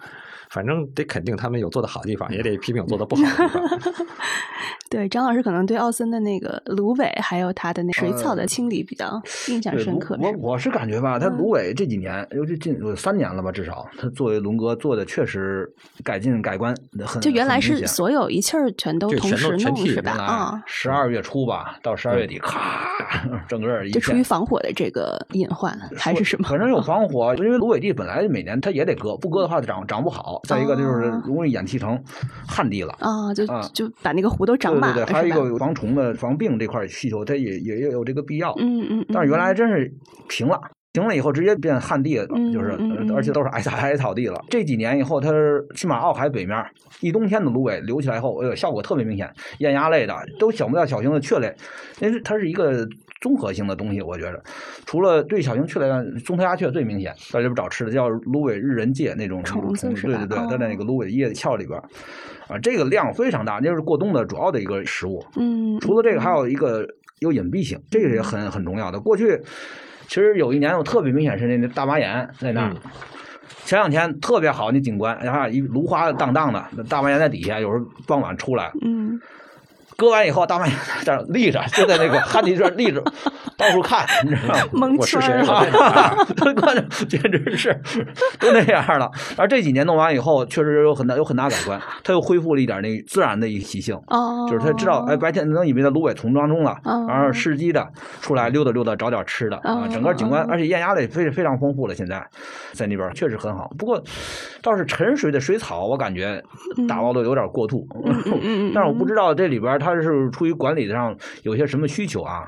[0.51, 3.62] 反正得肯定他们有做的好的地方，也得批评有做的不好的地方。
[4.91, 10.16] 对，张老师可能对奥森的那个芦苇还有他的那水草的清理比较印象深刻。
[10.20, 15.70] 我我是感觉吧，他芦苇这几年，尤其近有三年了吧，至少他作为龙哥做的确实
[16.03, 16.74] 改进改观
[17.07, 17.20] 很。
[17.20, 20.12] 就原来是所有一气儿全都同时弄是吧？
[20.12, 22.89] 啊，十二月初吧，到十二月底，咔，
[23.49, 26.49] 整个一就出于防火的这个隐患还是什么？
[26.49, 30.41] 反正有防火，因为芦苇地本来每年它也得割，不割的话长长不好。
[30.45, 32.03] 再一个就是容易演气成
[32.47, 38.55] 旱地了啊，就就把那个湖都长对对对，还有一个防虫的、防病这块需求，它也也也有这个必要。
[38.59, 39.07] 嗯嗯。
[39.12, 39.93] 但是原来真是
[40.29, 40.61] 平了，
[40.93, 42.76] 平了以后直接变旱地了，就是
[43.14, 44.43] 而且都是矮草矮草地了。
[44.49, 45.31] 这几年以后，它
[45.74, 46.64] 起码奥海北面
[47.01, 49.33] 一冬天的芦苇留起来后，哎呦，效果特别明显。
[49.59, 51.55] 艳鸭类的都小不到小型的雀类，
[52.01, 52.87] 因为它是一个。
[53.21, 54.43] 综合性的东西，我觉得，
[54.87, 61.79] 除了对小型雀来讲，中头鸦雀最明显，在这边找吃的叫芦苇日人介那种虫子，对对对，在那个芦苇叶鞘里边，
[62.49, 65.25] 啊，这个量非常大，那是过冬的主要的一个食物。
[65.37, 66.87] 嗯，除了这个，还有一个
[67.19, 69.01] 有隐蔽性，这个也很很重要的。
[69.01, 69.41] 过去
[70.07, 72.73] 其实有一年我特别明显是那那大麻眼在那儿，
[73.64, 79.21] 前两天特别好那景观，然后一芦花荡荡的，大麻眼在底下，有时候傍晚出来，嗯。
[79.99, 83.03] 割完以后，大半夜在那立着，就在那个旱地这立着，
[83.57, 84.88] 到处看，你知道吗？
[84.96, 86.14] 我是谁啊？
[87.09, 87.76] 简直是
[88.38, 89.11] 都那样了。
[89.36, 93.96] 而这几年弄完以后，确实有很大有很大改观，他又恢复了一点那自然的一个习性。
[94.07, 97.84] 哦，就是他知道，哎，白天能以为在芦苇丛当中了，然后伺机的
[98.20, 99.88] 出来溜达溜达，找点吃的啊。
[99.90, 101.94] 整个景观，而且艳鸭类非非常丰富了。
[101.96, 102.24] 现在
[102.72, 103.68] 在那边确实很好。
[103.76, 104.01] 不过
[104.62, 106.40] 倒是沉水的水草，我感觉
[106.86, 107.84] 打捞的有点过度。
[108.72, 109.88] 但是我不知道这里边它。
[109.95, 112.45] 它是出于管理上有些什么需求啊？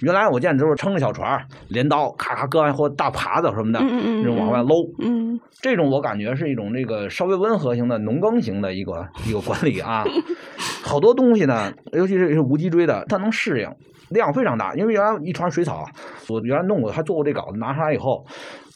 [0.00, 4.76] 原来我见都是撑着小船，镰刀咔咔割完或大耙子什么的，那种往外搂。
[5.00, 10.04] 嗯，这种我感觉是一种这个稍微温和型的农耕型的一个一个管理啊。
[10.82, 13.68] 好多东西呢，尤其是无脊椎的，它能适应，
[14.08, 14.74] 量非常大。
[14.74, 15.84] 因为原来一船水草，
[16.28, 18.24] 我原来弄过，还做过这稿子，拿上来以后。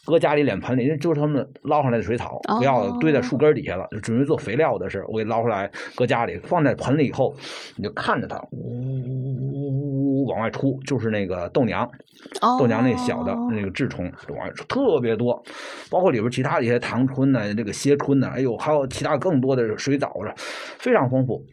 [0.05, 7.35] 搁家里脸盆里，就是他们捞上来的水草，不要堆在树根底下了，就准备做肥料的事我给捞出来，搁家里，放在盆里以后，
[7.75, 11.89] 你就看着它呜呜呜呜呜往外出，就是那个豆娘，
[12.59, 15.41] 豆娘那小的那个稚虫往外出特别多，
[15.89, 20.33] 包括里边其他的一些糖春呢，这个蝎春呢，哎呦，还有其他更多的水藻的，
[20.79, 21.43] 非常丰富。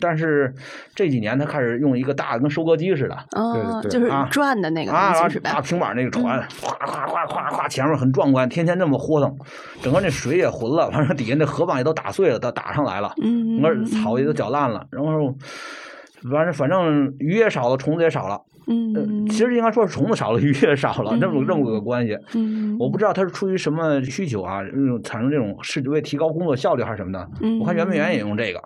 [0.00, 0.52] 但是
[0.94, 5.50] 这几年他开始用一个大的跟收割机似的，哦，就是转的那个啊，是吧？
[5.52, 9.36] 大平板那个船，咵咵咵咵咵，前面很壮观，天天那么豁腾，
[9.82, 15.34] 整个那水也浑了，反正底下那河蚌也都打碎了，都打上来了，嗯，整个草也都搅烂了，然后
[16.30, 18.40] 反正反正鱼也少了，虫子也少了。
[18.70, 22.16] 嗯，其实应该说是虫子少了，鱼也少了，这么这么个关系。
[22.34, 27.28] 嗯，我不知道它是出于什么需求啊，那种产生这种是为提高工作效率还是什么的。
[27.40, 28.62] 嗯，我看圆明园也用这个。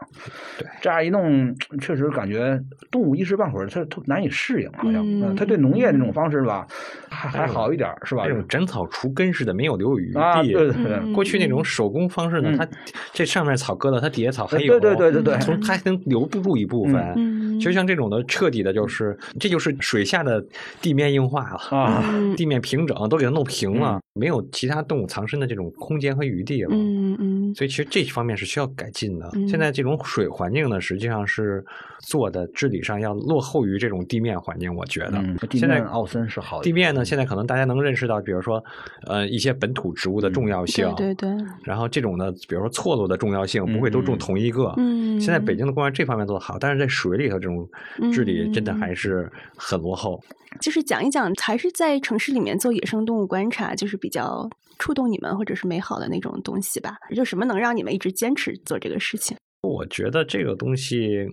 [0.58, 6.66] 对，这样一弄，确实感觉动物一时半会儿它它难以适应，好像它对农业那种方式吧，
[7.08, 8.24] 还还好一点，是吧？
[8.26, 10.52] 这种斩草除根似的，没有留有余地。
[10.52, 12.68] 对对对，过去那种手工方式呢，它
[13.12, 16.94] 这上面草割了，它底下草还有，对对对对对，从它还能留不住一部分。
[17.16, 20.44] 嗯，其实像这种的彻底的，就是这就是水下的。
[20.80, 22.02] 地面硬化了啊，
[22.36, 26.68] 地面平整都给它弄平了，没有其他动物藏身的这种空间和余地了。
[26.72, 29.30] 嗯嗯，所以其实这方面是需要改进的。
[29.48, 31.64] 现在这种水环境呢，实际上是
[32.00, 34.74] 做的治理上要落后于这种地面环境。
[34.74, 38.62] 我觉得，现在奥森是好的地面呢，现在可能大家能认识到，比如说
[39.06, 41.30] 呃一些本土植物的重要性，对对。
[41.62, 44.74] 然后这种呢，比如说错落的重要性，不会都种同一个。
[44.76, 45.20] 嗯。
[45.20, 47.68] 现在北京的公园这方面做的好，但是在水里头这种
[48.10, 50.18] 治理真的还是很落后。
[50.60, 56.96] 就是讲一讲，还是在城市里面做野生动物观察，就是比较触动你们或者是美好的那种东西吧。
[57.14, 59.36] 就什么能让你们一直坚持做这个事情？
[59.62, 61.26] 我觉得这个东西，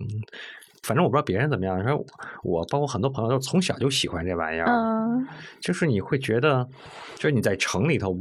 [0.82, 2.04] 反正我不知道别人怎么样，说
[2.42, 4.66] 我包括很多朋友都从小就喜欢这玩意儿。
[4.66, 5.26] 嗯，
[5.60, 6.68] 就是你会觉得，
[7.14, 8.18] 就是你在城里头。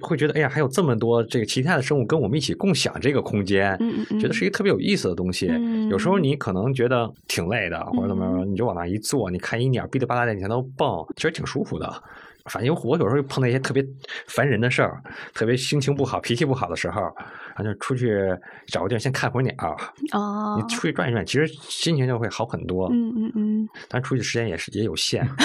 [0.00, 3.78] 会觉得哎呀，还有这么多这个其他的生物跟我们一起共享这个空间，
[4.20, 5.50] 觉得是一个特别有意思的东西。
[5.90, 11.90] 有时候你可能觉得挺累的，或者怎么着，你就往那一坐，你看一鸟哔哩吧啦在你前头蹦，其实挺舒服的。
[12.46, 13.86] 反正我有时候碰到一些特别
[14.26, 15.00] 烦人的事儿，
[15.34, 18.18] 特别心情不好、脾气不好的时候，然后就出去
[18.66, 19.54] 找个地儿先看会儿鸟。
[20.12, 22.88] 哦，你出去转一转，其实心情就会好很多。
[22.90, 25.28] 嗯嗯嗯，但出去时间也是也有限。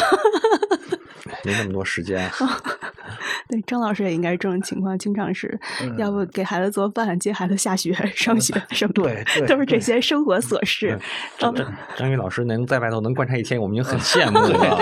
[1.46, 2.30] 没那么多时间。
[3.48, 5.58] 对，张老师也应该是这种情况，经常是
[5.98, 11.00] 要不给孩子做饭、接孩子下学、上学什么，对，都是这些生活琐事。
[11.38, 11.54] 张
[11.96, 14.80] 张宇老师能在外头能观察一天，我们已经很 羡慕了。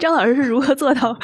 [0.00, 1.16] 张老师是如何做到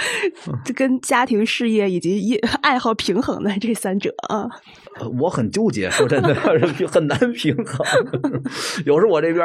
[0.76, 4.48] 跟家庭、事业以及爱好平衡的这三者啊？
[5.20, 6.34] 我很纠结，说真的，
[6.88, 7.86] 很难平衡。
[8.84, 9.44] 有时候我这边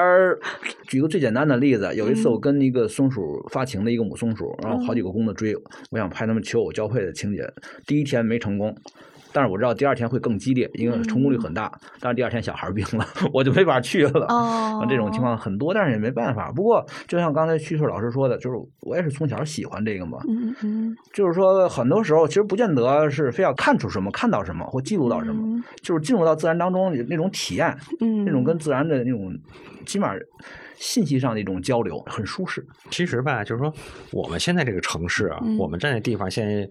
[0.87, 5.55] 举个最简单的例子，有一次我跟一个松鼠发情的一个母松鼠，然后好几个公的追，
[5.91, 7.47] 我想拍他们求偶交配的情节，
[7.85, 8.75] 第一天没成功。
[9.33, 11.71] 但是我知道第二天会更激烈，因为成功率很大。
[11.99, 14.25] 但是第二天小孩病了， 我就没法去了。
[14.27, 16.51] 哦，这种情况很多，但是也没办法。
[16.51, 20.19] 不过就像刚才旭旭老师说的，就是我也是从小喜欢这个嘛。
[20.29, 20.95] 嗯嗯。
[21.11, 27.75] 就是说，很多时候其实不见得是非要看出什么、看到什么或记录到什么，就是进入到自然当中那种体验，
[28.25, 29.33] 那种跟自然的那种，
[29.85, 30.13] 起码。
[30.75, 32.65] 信息上的一种交流很舒适。
[32.89, 33.73] 其实吧，就是说
[34.11, 36.69] 我们现在这个城市啊，我们站的地方，现在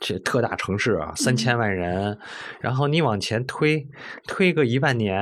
[0.00, 2.16] 这特大城市啊，三千万人，
[2.60, 3.86] 然后你往前推
[4.26, 5.20] 推个一万年，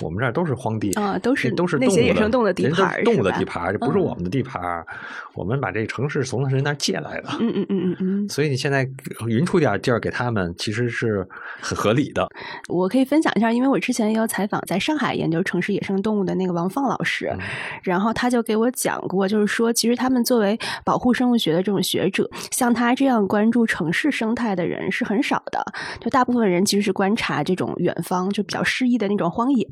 [0.00, 4.84] 我们这儿都是荒地啊，都是都是那些野生动物的地盘，动物的地盘，这不是我们的地盘。
[5.34, 8.28] 我们把这个城市从人那儿借来的，嗯嗯嗯嗯嗯。
[8.28, 8.88] 所以你现在
[9.26, 11.26] 匀出点地儿给他们，其实是
[11.60, 12.28] 很合理的。
[12.68, 17.32] 我可以分享一下，因为我之前也有采访在上海研究城市野生动物的那个王放老师。
[17.82, 25.64] 然后他就给我讲过，就是说，其实他们作为保护生物学的这种学者，像他这样关注城市生态的人是很少的。
[26.00, 29.68] 就大部分人其实是观察这种远方就比较诗意的那种荒野。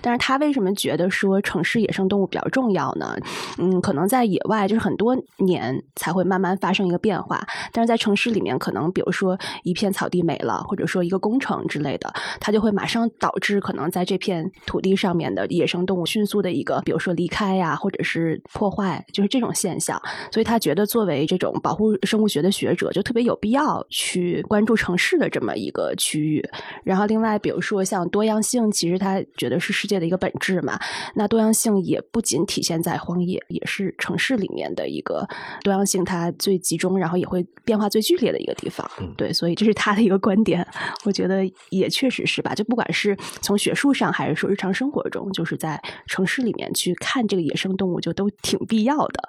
[0.00, 3.16] 但是他为什么觉得说城市野生动物比较重要呢？
[3.58, 17.11] 嗯，可能在野外就是很多年才会慢慢发生一个变化，但是在城市里面，可能比如说一片草地没了，或者说一个工程之类的，它就会马上导致可能在这片土地上面的野生动物迅速的一个，比如说。
[17.12, 20.00] 离开呀，或者是破坏，就是这种现象。
[20.30, 26.42] 所以他觉得，作为这种保护生物学的学者，就特别有必要去关注城市的这么一个区域。
[26.84, 30.78] 然后，另外，比如说像多样性，其实他觉得是世界的一个本质嘛。
[31.14, 35.26] 那多样性也不仅体现在荒野，也是城市里面的一个
[35.62, 38.88] 多样性，它最集中，然后也会变化最剧烈的一个地方。
[39.16, 40.66] 对，所以这是他的一个观点。
[41.04, 42.54] 我觉得也确实是吧。
[42.54, 46.94] 就不管是从学术上，还是说日常生活中，就是在城市里面去。
[47.02, 49.20] 看这个野生动物就都挺必要的。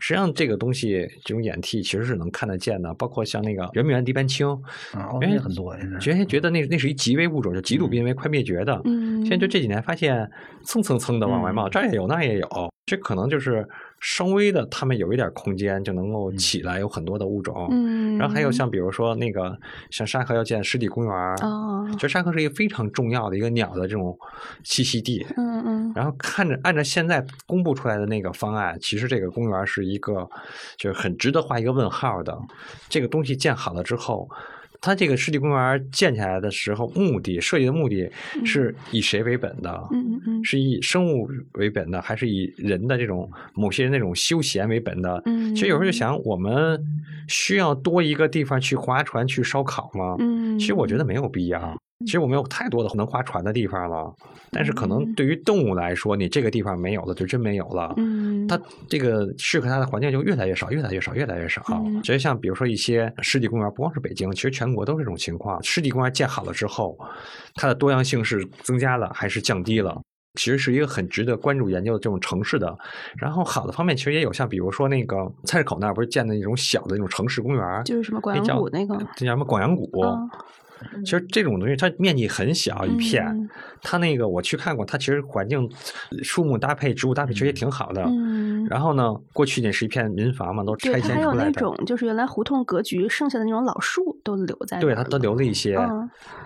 [0.00, 4.60] 实际上，这个东西这种演替其实是能看得见的，包括像那个圆明园地斑青，
[5.20, 8.80] 原先很多，原先觉得那那是一极危物种，就极度濒危、快灭绝的。
[8.84, 10.28] 嗯，现在就这几年发现
[10.64, 12.48] 蹭蹭蹭的往外冒，这儿也有，那儿也有，
[12.84, 13.64] 这可能就是。
[14.02, 17.68] 稍微的，他们有一点空间就能够起来，有很多的物种。
[17.70, 19.56] 嗯，然后还有像比如说那个
[19.90, 24.18] 像沙河要建湿地公园哦，其实沙河是一个非常重要的一个鸟的这种
[24.64, 25.24] 栖息地。
[25.36, 25.92] 嗯嗯。
[25.94, 30.28] 然后看着按照现在公布出来的那个方案，其实这个公园是一个
[30.76, 32.36] 就是很值得画一个问号的。
[32.88, 34.28] 这个东西建好了之后。
[34.82, 38.10] 它这个湿地公园建起来的时候，目的设计的目的
[38.44, 39.70] 是以谁为本的？
[39.92, 45.22] 嗯嗯嗯，是以生物为本的，还是以人的这种某些那种休闲为本的？
[45.26, 46.84] 嗯，其实有时候就想，我们
[47.28, 50.16] 需要多一个地方去划船、去烧烤吗？
[50.18, 51.80] 嗯，其实我觉得没有必要。
[52.04, 54.12] 其实我们有太多的能划船的地方了，
[54.50, 57.92] 但是可能对于动物来说，你这个地方没有了，就真没有了。
[57.96, 61.62] 嗯，它这个适合它的环境就越来越少，越来越少，越来越少。
[62.02, 65.62] 其实像比如说一些湿地公园，不光是北京，其实全国都是这种情况。
[65.62, 66.98] 湿地公园建好了之后，
[67.54, 70.00] 它的多样性是增加了还是降低了？
[70.34, 72.74] 其实是一个很值得关注研究的这种城市的。
[73.18, 79.90] 然后好的方面其实也有，像比如说那个菜市口那儿不是建的那种小的那种城市公园，就是什么广阳谷那个，叫什么广阳谷。
[81.04, 83.48] 其实这种东西它面积很小一片，
[83.82, 85.68] 它那个我去看过，它其实环境
[86.22, 88.02] 树木搭配、植物搭配其实也挺好的。
[88.04, 88.66] 嗯。
[88.70, 91.20] 然后呢，过去那是一片民房嘛，都拆迁出来的。
[91.20, 94.78] 还有那种就是原来胡同格局剩下的那种老树都留在。
[94.78, 95.76] 对，它都留了一些。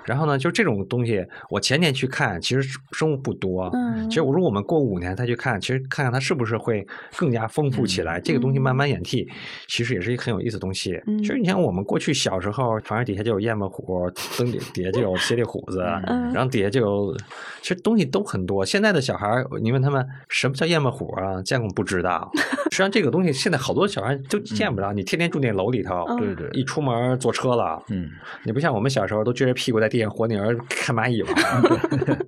[0.05, 3.70] 然后呢，就这种东西，我前年去看，其实生物不多。
[3.74, 4.09] 嗯。
[4.09, 8.20] 其实我说我们过五年再去看，其实看看它是不是会更加丰富起来。
[8.20, 9.28] 这个东西慢慢演替，
[9.68, 11.01] 其实也是一个很有意思的东西。
[11.18, 17.16] 其实你像我们过去小时候，房底下就有燕子虎，灯底底下就有 蝎里虎子，然后底下就有，
[17.62, 18.64] 其实东西都很多。
[18.64, 21.40] 现在的小孩，你问他们什么叫燕子虎啊？
[21.42, 22.30] 见过不知道。
[22.70, 24.92] 实际上这个东西现在好多小孩都见不着。
[24.92, 28.10] 你天天住那楼里头，对对，一出门坐车了，嗯，
[28.44, 31.32] 你不像我们小时候都撅着屁股在地上活泥儿看蚂蚁玩。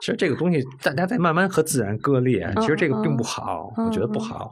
[0.00, 4.50] 其实这个东西大家在慢慢和自然割裂，其实这个并不好，我觉得不好。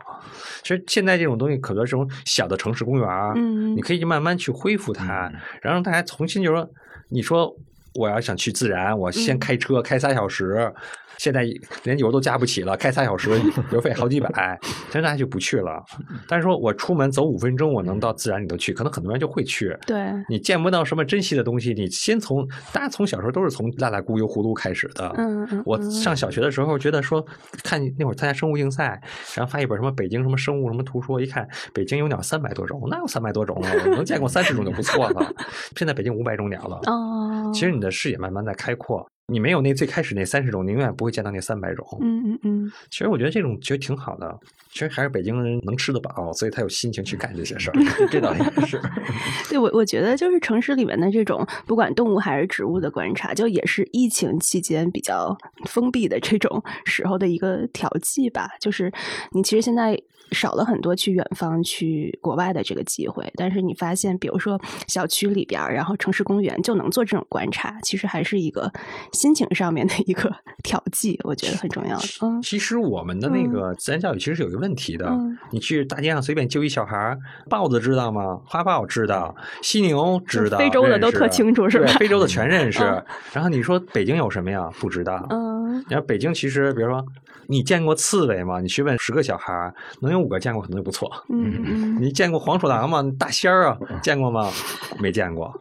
[0.63, 5.31] 其实现在这种东西，可能这种小的城市公园嗯，你可以慢慢去恢复它，
[5.63, 6.71] 然后让大家重新就是说，
[7.09, 7.55] 你说
[7.95, 10.73] 我要想去自然，我先开车开三小时。
[11.19, 11.45] 现在
[11.85, 13.31] 连油都加不起了，开三小时
[13.73, 14.59] 油费好几百，
[14.91, 15.83] 现在就不去了。
[16.29, 19.77] 但是说我出门走五分钟，我能到自然里头去，可能很多人就会去。
[19.87, 25.13] 对，你见不到什么珍稀的东西，你先从大家从小时候都是从拉拉咕油葫芦开始的。
[25.17, 25.63] 嗯嗯。
[25.65, 27.25] 我上小学的时候觉得说，
[27.65, 29.01] 看那会儿参加生物竞赛，
[29.35, 33.73] 然后发一本什么北京什么生物什么图说，一看北京有鸟三百多种，那有三百多种啊？
[33.87, 35.33] 能见过三十种就不错了。
[35.77, 36.81] 现在北京五百种鸟了。
[36.87, 37.51] 哦。
[37.55, 39.07] 其实你的视野慢慢在开阔。
[39.33, 41.85] 你没有那最开始那三十种，你永远不会见到那三百种。
[42.01, 42.73] 嗯嗯嗯。
[42.91, 44.39] 其实我觉得这种其实挺好的。
[44.71, 48.07] 其实还是北京人能吃得饱，所以他有心情去干这些事儿。
[48.11, 48.81] 这倒也是。
[49.49, 58.51] 对我，我觉得就是城市里面的这种不管动物还是植物的观察，就也是疫情期间比较封闭的这种时候的一个调剂吧。
[58.61, 58.93] 就是
[59.33, 60.01] 你其实现在。
[60.33, 68.73] 少了很多去远方、去国外的这个机会，但是你发现，比如说小区里边，然后城市公园就能做这种观察，其实还是一个
[69.13, 70.31] 心情上面的一个
[70.65, 71.97] 调剂，我觉得很重要。
[72.23, 75.11] 嗯，其实我们的那个自然教育其实是有一个问题的，
[75.51, 77.17] 你去大街上随便揪一小孩，
[77.49, 78.41] 豹子知道吗？
[78.45, 81.87] 花豹知道，犀牛知道，非洲的都特清楚，是吧？
[81.99, 82.83] 非洲的全认识。
[83.33, 84.69] 然后你说北京有什么呀？
[84.81, 85.25] 不知道。
[85.31, 87.05] 嗯，你看北京其实，比如说。
[87.49, 88.61] 你见过刺猬吗？
[88.61, 91.11] 你去问十个小孩，能有五个见过，可能就不错。
[91.29, 93.03] 嗯，你见过黄鼠狼吗？
[93.19, 94.51] 大仙儿啊，见过吗？
[94.99, 95.53] 没见过。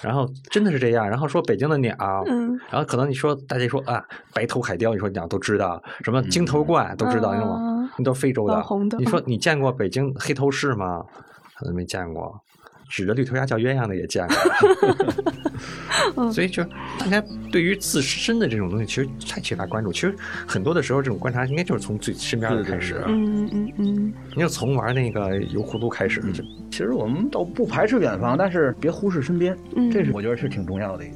[0.00, 1.08] 然后真的是这样。
[1.08, 1.94] 然后说北京的鸟，
[2.26, 4.02] 嗯，然后可能你说大家说啊，
[4.34, 7.90] 白头海雕，你说鸟都知道，什么金头冠都知道，你知道吗？
[7.96, 8.64] 那都是非洲的。
[8.98, 11.04] 你说你见过北京黑头市吗？
[11.56, 12.40] 可能没见过。
[12.92, 14.36] 指着绿头鸭叫鸳鸯的也见过。
[16.30, 16.62] 所以就
[16.98, 19.90] 大家对于自身的这种东西其实太缺乏关注。
[19.90, 20.14] 其实
[20.46, 24.12] 很多的时候这种观察应该就是从最身边的开始嗯嗯嗯。
[24.36, 26.22] 你就从玩那个油葫芦开始
[26.70, 29.56] 其实我们倒不排斥远方但是别忽视身边
[29.90, 31.14] 这是我觉得是挺重要的一个